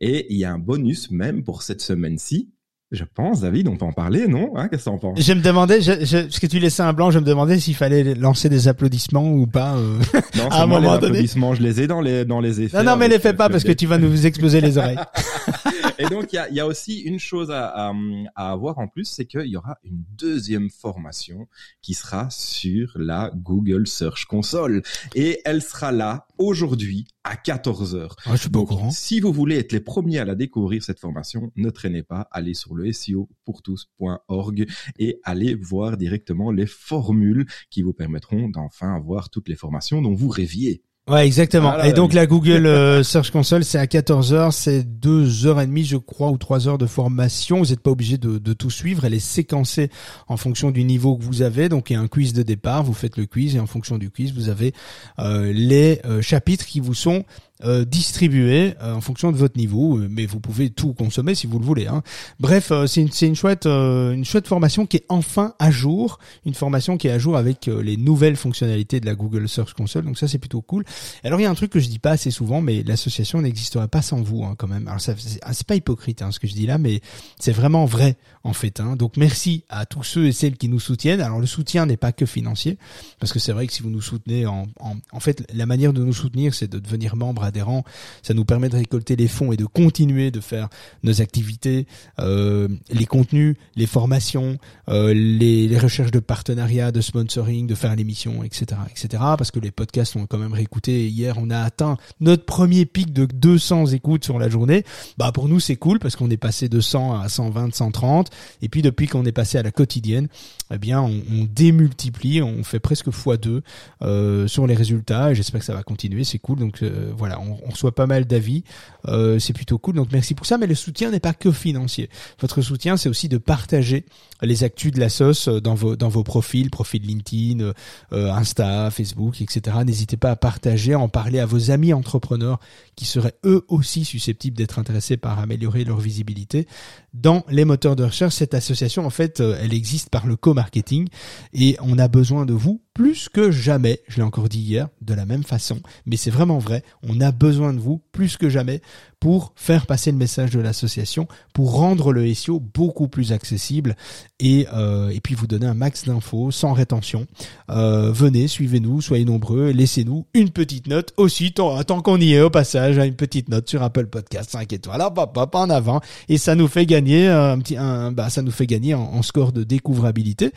Et 0.00 0.26
il 0.32 0.38
y 0.38 0.44
a 0.44 0.52
un 0.52 0.58
bonus 0.58 1.10
même 1.10 1.42
pour 1.44 1.62
cette 1.62 1.80
semaine-ci. 1.80 2.50
Je 2.92 3.02
pense, 3.12 3.40
David, 3.40 3.66
on 3.66 3.76
peut 3.76 3.86
en 3.86 3.92
parler, 3.92 4.28
non? 4.28 4.52
Hein, 4.56 4.68
Qu'est-ce 4.68 4.84
que 4.84 4.90
t'en 4.90 4.98
penses? 4.98 5.20
Je 5.20 5.32
me 5.32 5.40
demandais, 5.40 5.80
je, 5.80 6.04
je, 6.04 6.18
parce 6.18 6.38
que 6.38 6.46
tu 6.46 6.60
laissais 6.60 6.82
un 6.82 6.92
blanc, 6.92 7.10
je 7.10 7.18
me 7.18 7.24
demandais 7.24 7.58
s'il 7.58 7.74
fallait 7.74 8.14
lancer 8.14 8.48
des 8.48 8.68
applaudissements 8.68 9.32
ou 9.32 9.48
pas. 9.48 9.74
euh. 9.74 9.98
Non, 10.36 10.48
à 10.50 10.58
un 10.58 10.60
c'est 10.60 10.66
moi, 10.66 10.78
les 10.78 10.84
moment 10.86 10.98
donné. 10.98 11.06
applaudissements, 11.06 11.54
je 11.54 11.62
les 11.62 11.80
ai 11.80 11.86
dans 11.88 12.00
les 12.00 12.24
dans 12.24 12.40
les 12.40 12.60
effets. 12.60 12.76
Non, 12.78 12.84
non, 12.84 12.96
mais 12.96 13.06
avec 13.06 13.16
les 13.16 13.18
fais 13.30 13.32
pas 13.32 13.48
parce 13.48 13.64
que 13.64 13.72
tu 13.72 13.86
vas 13.86 13.98
nous 13.98 14.26
exploser 14.26 14.60
les 14.60 14.78
oreilles. 14.78 14.98
Et 15.98 16.06
donc, 16.06 16.32
il 16.32 16.36
y 16.36 16.38
a, 16.38 16.50
y 16.50 16.60
a 16.60 16.66
aussi 16.66 17.00
une 17.00 17.18
chose 17.18 17.50
à, 17.50 17.66
à, 17.68 17.92
à 18.34 18.50
avoir 18.50 18.78
en 18.78 18.88
plus, 18.88 19.04
c'est 19.04 19.26
qu'il 19.26 19.46
y 19.46 19.56
aura 19.56 19.78
une 19.84 20.04
deuxième 20.16 20.70
formation 20.70 21.46
qui 21.82 21.94
sera 21.94 22.28
sur 22.30 22.92
la 22.96 23.30
Google 23.34 23.86
Search 23.86 24.24
Console. 24.26 24.82
Et 25.14 25.40
elle 25.44 25.62
sera 25.62 25.92
là 25.92 26.26
aujourd'hui 26.38 27.06
à 27.22 27.36
14 27.36 27.94
heures. 27.94 28.16
Ah, 28.26 28.32
je 28.34 28.42
suis 28.42 28.50
pas 28.50 28.58
au 28.58 28.62
Donc, 28.62 28.68
courant. 28.70 28.90
si 28.90 29.20
vous 29.20 29.32
voulez 29.32 29.56
être 29.56 29.72
les 29.72 29.80
premiers 29.80 30.18
à 30.18 30.24
la 30.24 30.34
découvrir, 30.34 30.82
cette 30.82 31.00
formation, 31.00 31.52
ne 31.56 31.70
traînez 31.70 32.02
pas, 32.02 32.28
allez 32.32 32.54
sur 32.54 32.74
le 32.74 32.92
SEOpourtous.org 32.92 34.66
et 34.98 35.20
allez 35.22 35.54
voir 35.54 35.96
directement 35.96 36.50
les 36.50 36.66
formules 36.66 37.46
qui 37.70 37.82
vous 37.82 37.92
permettront 37.92 38.48
d'enfin 38.48 38.94
avoir 38.94 39.30
toutes 39.30 39.48
les 39.48 39.56
formations 39.56 40.02
dont 40.02 40.14
vous 40.14 40.28
rêviez. 40.28 40.82
Ouais, 41.06 41.26
exactement. 41.26 41.68
Voilà, 41.68 41.88
et 41.88 41.92
donc 41.92 42.14
la 42.14 42.26
Google 42.26 42.64
euh, 42.66 43.02
Search 43.02 43.30
Console, 43.30 43.62
c'est 43.62 43.76
à 43.76 43.84
14h, 43.84 44.52
c'est 44.52 44.80
2h30 44.82 45.84
je 45.84 45.96
crois 45.98 46.30
ou 46.30 46.38
3 46.38 46.66
heures 46.66 46.78
de 46.78 46.86
formation. 46.86 47.58
Vous 47.58 47.66
n'êtes 47.66 47.80
pas 47.80 47.90
obligé 47.90 48.16
de, 48.16 48.38
de 48.38 48.52
tout 48.54 48.70
suivre, 48.70 49.04
elle 49.04 49.12
est 49.12 49.18
séquencée 49.18 49.90
en 50.28 50.38
fonction 50.38 50.70
du 50.70 50.82
niveau 50.82 51.18
que 51.18 51.22
vous 51.22 51.42
avez. 51.42 51.68
Donc 51.68 51.90
il 51.90 51.92
y 51.92 51.96
a 51.96 52.00
un 52.00 52.08
quiz 52.08 52.32
de 52.32 52.42
départ, 52.42 52.84
vous 52.84 52.94
faites 52.94 53.18
le 53.18 53.26
quiz 53.26 53.54
et 53.54 53.60
en 53.60 53.66
fonction 53.66 53.98
du 53.98 54.10
quiz, 54.10 54.32
vous 54.32 54.48
avez 54.48 54.72
euh, 55.18 55.52
les 55.52 56.00
euh, 56.06 56.22
chapitres 56.22 56.64
qui 56.64 56.80
vous 56.80 56.94
sont 56.94 57.26
euh, 57.62 57.84
distribués 57.84 58.74
euh, 58.82 58.94
en 58.94 59.00
fonction 59.00 59.30
de 59.30 59.36
votre 59.36 59.56
niveau, 59.56 59.98
euh, 59.98 60.08
mais 60.10 60.26
vous 60.26 60.40
pouvez 60.40 60.70
tout 60.70 60.92
consommer 60.92 61.34
si 61.34 61.46
vous 61.46 61.58
le 61.58 61.64
voulez. 61.64 61.86
Hein. 61.86 62.02
Bref, 62.40 62.72
euh, 62.72 62.86
c'est 62.86 63.00
une, 63.00 63.10
une 63.22 63.36
chouette, 63.36 63.66
euh, 63.66 64.12
une 64.12 64.24
chouette 64.24 64.48
formation 64.48 64.86
qui 64.86 64.96
est 64.98 65.06
enfin 65.08 65.54
à 65.58 65.70
jour, 65.70 66.18
une 66.44 66.54
formation 66.54 66.96
qui 66.96 67.06
est 67.06 67.12
à 67.12 67.18
jour 67.18 67.36
avec 67.36 67.68
euh, 67.68 67.80
les 67.82 67.96
nouvelles 67.96 68.36
fonctionnalités 68.36 68.98
de 68.98 69.06
la 69.06 69.14
Google 69.14 69.48
Search 69.48 69.72
Console. 69.74 70.04
Donc 70.04 70.18
ça 70.18 70.26
c'est 70.26 70.38
plutôt 70.38 70.62
cool. 70.62 70.84
Alors 71.22 71.38
il 71.38 71.44
y 71.44 71.46
a 71.46 71.50
un 71.50 71.54
truc 71.54 71.70
que 71.70 71.80
je 71.80 71.88
dis 71.88 72.00
pas 72.00 72.10
assez 72.10 72.30
souvent, 72.30 72.60
mais 72.60 72.82
l'association 72.82 73.40
n'existerait 73.40 73.88
pas 73.88 74.02
sans 74.02 74.20
vous 74.20 74.44
hein, 74.44 74.54
quand 74.58 74.68
même. 74.68 74.88
Alors 74.88 75.00
ah, 75.42 75.52
c'est 75.52 75.66
pas 75.66 75.76
hypocrite 75.76 76.22
hein, 76.22 76.32
ce 76.32 76.40
que 76.40 76.48
je 76.48 76.54
dis 76.54 76.66
là, 76.66 76.78
mais 76.78 77.00
c'est 77.38 77.52
vraiment 77.52 77.84
vrai 77.84 78.16
en 78.44 78.52
fait. 78.52 78.80
Hein. 78.80 78.96
Donc 78.96 79.16
merci 79.16 79.64
à 79.68 79.86
tous 79.86 80.02
ceux 80.02 80.26
et 80.26 80.32
celles 80.32 80.56
qui 80.56 80.68
nous 80.68 80.80
soutiennent. 80.80 81.20
Alors 81.20 81.40
le 81.40 81.46
soutien 81.46 81.86
n'est 81.86 81.96
pas 81.96 82.12
que 82.12 82.26
financier, 82.26 82.78
parce 83.18 83.32
que 83.32 83.38
c'est 83.38 83.52
vrai 83.52 83.66
que 83.66 83.72
si 83.72 83.82
vous 83.82 83.90
nous 83.90 84.02
soutenez, 84.02 84.46
en, 84.46 84.66
en, 84.78 84.96
en 85.12 85.20
fait 85.20 85.44
la 85.52 85.66
manière 85.66 85.92
de 85.92 86.04
nous 86.04 86.12
soutenir, 86.12 86.54
c'est 86.54 86.70
de 86.70 86.78
devenir 86.78 87.16
membre 87.16 87.42
adhérent. 87.42 87.84
Ça 88.22 88.34
nous 88.34 88.44
permet 88.44 88.68
de 88.68 88.76
récolter 88.76 89.16
les 89.16 89.28
fonds 89.28 89.52
et 89.52 89.56
de 89.56 89.64
continuer 89.64 90.30
de 90.30 90.40
faire 90.40 90.68
nos 91.02 91.20
activités, 91.20 91.86
euh, 92.20 92.68
les 92.90 93.06
contenus, 93.06 93.56
les 93.76 93.86
formations, 93.86 94.58
euh, 94.88 95.14
les, 95.14 95.66
les 95.66 95.78
recherches 95.78 96.10
de 96.10 96.20
partenariat, 96.20 96.92
de 96.92 97.00
sponsoring, 97.00 97.66
de 97.66 97.74
faire 97.74 97.96
l'émission, 97.96 98.44
etc., 98.44 98.80
etc. 98.90 99.22
Parce 99.38 99.50
que 99.50 99.58
les 99.58 99.70
podcasts 99.70 100.16
ont 100.16 100.26
quand 100.26 100.38
même 100.38 100.52
réécouté. 100.52 101.08
Hier, 101.08 101.36
on 101.38 101.50
a 101.50 101.60
atteint 101.60 101.96
notre 102.20 102.44
premier 102.44 102.84
pic 102.84 103.12
de 103.12 103.24
200 103.24 103.86
écoutes 103.86 104.24
sur 104.24 104.38
la 104.38 104.48
journée. 104.48 104.84
Bah 105.16 105.32
pour 105.32 105.48
nous, 105.48 105.60
c'est 105.60 105.76
cool 105.76 105.98
parce 105.98 106.16
qu'on 106.16 106.30
est 106.30 106.36
passé 106.36 106.68
de 106.68 106.80
100 106.80 107.20
à 107.20 107.28
120, 107.28 107.74
130. 107.74 108.30
Et 108.62 108.68
puis 108.68 108.82
depuis 108.82 109.06
qu'on 109.06 109.24
est 109.24 109.32
passé 109.32 109.58
à 109.58 109.62
la 109.62 109.70
quotidienne, 109.70 110.28
eh 110.72 110.78
bien, 110.78 111.00
on, 111.02 111.44
démultiplie, 111.44 112.42
on 112.42 112.64
fait 112.64 112.80
presque 112.80 113.08
x2 113.08 113.60
euh, 114.02 114.46
sur 114.46 114.66
les 114.66 114.74
résultats. 114.74 115.34
J'espère 115.34 115.60
que 115.60 115.66
ça 115.66 115.74
va 115.74 115.82
continuer. 115.82 116.24
C'est 116.24 116.38
cool. 116.38 116.58
Donc 116.58 116.82
euh, 116.82 117.12
voilà, 117.16 117.40
on, 117.40 117.70
reçoit 117.70 117.94
pas 117.94 118.06
mal 118.06 118.24
d'avis. 118.24 118.64
Euh, 119.06 119.38
c'est 119.38 119.52
plutôt 119.52 119.78
cool. 119.78 119.94
Donc 119.94 120.08
merci 120.12 120.34
pour 120.34 120.46
ça. 120.46 120.58
Mais 120.58 120.66
le 120.66 120.74
soutien 120.74 121.10
n'est 121.10 121.20
pas 121.20 121.34
que 121.34 121.52
financier. 121.52 122.08
Votre 122.40 122.62
soutien, 122.62 122.96
c'est 122.96 123.08
aussi 123.08 123.28
de 123.28 123.38
partager 123.38 124.06
les 124.42 124.64
actus 124.64 124.92
de 124.92 125.00
la 125.00 125.08
sauce 125.08 125.48
dans 125.48 125.74
vos 125.74 125.96
dans 125.96 126.08
vos 126.08 126.24
profils, 126.24 126.70
profil 126.70 127.02
LinkedIn, 127.02 127.72
Insta, 128.10 128.90
Facebook, 128.90 129.40
etc. 129.40 129.76
N'hésitez 129.84 130.16
pas 130.16 130.32
à 130.32 130.36
partager, 130.36 130.94
à 130.94 130.98
en 130.98 131.08
parler 131.08 131.40
à 131.40 131.46
vos 131.46 131.70
amis 131.70 131.92
entrepreneurs 131.92 132.58
qui 132.96 133.04
seraient 133.04 133.34
eux 133.44 133.64
aussi 133.68 134.04
susceptibles 134.04 134.56
d'être 134.56 134.78
intéressés 134.78 135.16
par 135.16 135.38
améliorer 135.38 135.84
leur 135.84 135.98
visibilité 135.98 136.66
dans 137.12 137.44
les 137.48 137.64
moteurs 137.64 137.96
de 137.96 138.04
recherche. 138.04 138.23
Cette 138.32 138.54
association, 138.54 139.06
en 139.06 139.10
fait, 139.10 139.40
euh, 139.40 139.58
elle 139.60 139.74
existe 139.74 140.10
par 140.10 140.26
le 140.26 140.36
co-marketing 140.36 141.08
et 141.52 141.76
on 141.80 141.98
a 141.98 142.08
besoin 142.08 142.46
de 142.46 142.52
vous 142.52 142.80
plus 142.94 143.28
que 143.28 143.50
jamais. 143.50 144.00
Je 144.06 144.16
l'ai 144.16 144.22
encore 144.22 144.48
dit 144.48 144.60
hier, 144.60 144.88
de 145.02 145.14
la 145.14 145.26
même 145.26 145.42
façon, 145.42 145.80
mais 146.06 146.16
c'est 146.16 146.30
vraiment 146.30 146.58
vrai. 146.58 146.84
On 147.02 147.20
a 147.20 147.32
besoin 147.32 147.74
de 147.74 147.80
vous 147.80 148.00
plus 148.12 148.36
que 148.36 148.48
jamais 148.48 148.80
pour 149.18 149.52
faire 149.56 149.86
passer 149.86 150.12
le 150.12 150.16
message 150.16 150.50
de 150.50 150.60
l'association, 150.60 151.26
pour 151.54 151.72
rendre 151.72 152.12
le 152.12 152.32
SEO 152.32 152.60
beaucoup 152.60 153.08
plus 153.08 153.32
accessible 153.32 153.96
et, 154.38 154.68
euh, 154.72 155.08
et 155.08 155.20
puis 155.20 155.34
vous 155.34 155.46
donner 155.48 155.66
un 155.66 155.74
max 155.74 156.04
d'infos 156.04 156.52
sans 156.52 156.72
rétention. 156.72 157.26
Euh, 157.70 158.12
venez, 158.12 158.46
suivez-nous, 158.46 159.00
soyez 159.00 159.24
nombreux, 159.24 159.70
laissez-nous 159.70 160.26
une 160.32 160.50
petite 160.50 160.86
note 160.86 161.14
aussi, 161.16 161.52
tant, 161.52 161.82
qu'on 162.02 162.20
y 162.20 162.34
est 162.34 162.42
au 162.42 162.50
passage, 162.50 162.98
hein, 162.98 163.04
une 163.04 163.16
petite 163.16 163.48
note 163.48 163.68
sur 163.68 163.82
Apple 163.82 164.06
Podcast 164.06 164.50
5 164.50 164.72
étoiles, 164.72 165.00
hop, 165.00 165.18
hop, 165.18 165.54
en 165.54 165.68
avant, 165.68 166.00
et 166.28 166.38
ça 166.38 166.54
nous 166.54 166.68
fait 166.68 166.86
gagner 166.86 167.26
un 167.26 167.58
petit, 167.58 167.76
un, 167.76 168.12
bah, 168.12 168.30
ça 168.30 168.42
nous 168.42 168.52
fait 168.52 168.66
gagner 168.66 168.94
en 168.94 169.22
score 169.22 169.52
de 169.52 169.64
découvrabilité. 169.64 170.52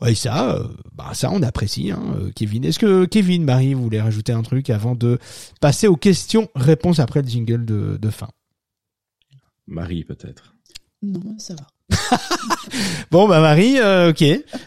Ouais, 0.00 0.14
ça, 0.14 0.50
euh, 0.50 0.68
bah 0.94 1.10
ça 1.14 1.30
on 1.30 1.42
apprécie, 1.42 1.90
hein, 1.90 2.02
euh, 2.16 2.30
Kevin. 2.34 2.64
Est-ce 2.64 2.78
que 2.78 3.04
Kevin, 3.04 3.44
Marie, 3.44 3.74
vous 3.74 3.82
voulez 3.82 4.00
rajouter 4.00 4.32
un 4.32 4.42
truc 4.42 4.70
avant 4.70 4.94
de 4.94 5.18
passer 5.60 5.86
aux 5.86 5.96
questions-réponses 5.96 6.98
après 6.98 7.22
le 7.22 7.28
jingle 7.28 7.64
de, 7.64 7.96
de 8.00 8.10
fin? 8.10 8.28
Marie, 9.66 10.04
peut-être. 10.04 10.54
Non, 11.02 11.36
ça 11.38 11.54
va. 11.54 11.66
Bon, 13.10 13.28
bah 13.28 13.40
Marie, 13.40 13.78
euh, 13.78 14.10
ok. 14.10 14.22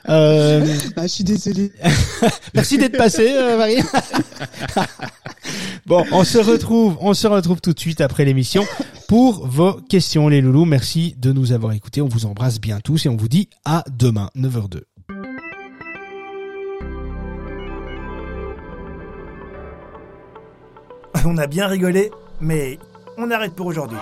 Euh, 0.09 0.77
Ah, 0.95 1.03
je 1.03 1.07
suis 1.07 1.23
désolée. 1.23 1.71
merci 2.53 2.77
d'être 2.77 2.97
passé, 2.97 3.29
euh, 3.31 3.57
Marie. 3.57 3.77
bon, 5.85 6.05
on 6.11 6.23
se 6.23 6.37
retrouve, 6.37 6.97
on 7.01 7.13
se 7.13 7.27
retrouve 7.27 7.59
tout 7.59 7.73
de 7.73 7.79
suite 7.79 8.01
après 8.01 8.23
l'émission 8.25 8.65
pour 9.07 9.45
vos 9.47 9.73
questions, 9.73 10.27
les 10.29 10.41
loulous. 10.41 10.65
Merci 10.65 11.15
de 11.17 11.31
nous 11.31 11.51
avoir 11.51 11.73
écoutés. 11.73 12.01
On 12.01 12.07
vous 12.07 12.25
embrasse 12.25 12.59
bien 12.59 12.79
tous 12.79 13.05
et 13.05 13.09
on 13.09 13.17
vous 13.17 13.27
dit 13.29 13.49
à 13.65 13.83
demain, 13.89 14.29
9h02. 14.37 14.81
On 21.25 21.37
a 21.37 21.47
bien 21.47 21.67
rigolé, 21.67 22.11
mais 22.39 22.77
on 23.17 23.31
arrête 23.31 23.53
pour 23.53 23.67
aujourd'hui. 23.67 23.97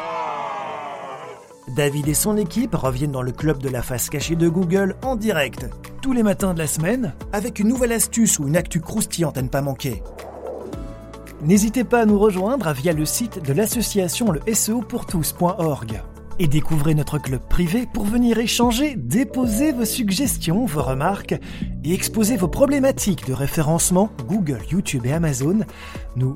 David 1.75 2.08
et 2.08 2.13
son 2.13 2.38
équipe 2.38 2.75
reviennent 2.75 3.12
dans 3.12 3.21
le 3.21 3.32
club 3.32 3.60
de 3.60 3.69
la 3.69 3.82
face 3.82 4.10
cachée 4.10 4.36
de 4.36 4.49
Google 4.49 4.95
en 5.04 5.15
direct, 5.15 5.67
tous 6.01 6.13
les 6.13 6.23
matins 6.23 6.54
de 6.54 6.60
la 6.60 6.67
semaine, 6.67 7.13
avec 7.34 7.60
une 7.60 7.69
nouvelle 7.69 7.91
astuce 7.91 8.39
ou 8.39 8.47
une 8.47 8.58
actu 8.58 8.82
croustillante 8.82 9.38
à 9.38 9.41
ne 9.41 9.47
pas 9.47 9.62
manquer. 9.62 10.04
N'hésitez 11.41 11.84
pas 11.84 12.01
à 12.01 12.06
nous 12.06 12.19
rejoindre 12.19 12.71
via 12.73 12.93
le 12.93 13.06
site 13.06 13.41
de 13.43 13.54
l'association 13.54 14.32
le 14.32 14.41
SEO. 14.54 14.84
Et 16.38 16.47
découvrez 16.47 16.95
notre 16.95 17.17
club 17.17 17.39
privé 17.47 17.88
pour 17.93 18.04
venir 18.04 18.38
échanger, 18.39 18.95
déposer 18.97 19.71
vos 19.71 19.86
suggestions, 19.86 20.65
vos 20.65 20.84
remarques 20.84 21.36
et 21.86 21.93
exposer 21.93 22.36
vos 22.36 22.49
problématiques 22.49 23.25
de 23.25 23.32
référencement 23.34 24.10
Google, 24.28 24.60
YouTube 24.69 25.06
et 25.06 25.13
Amazon. 25.13 25.60
Nous, 26.17 26.36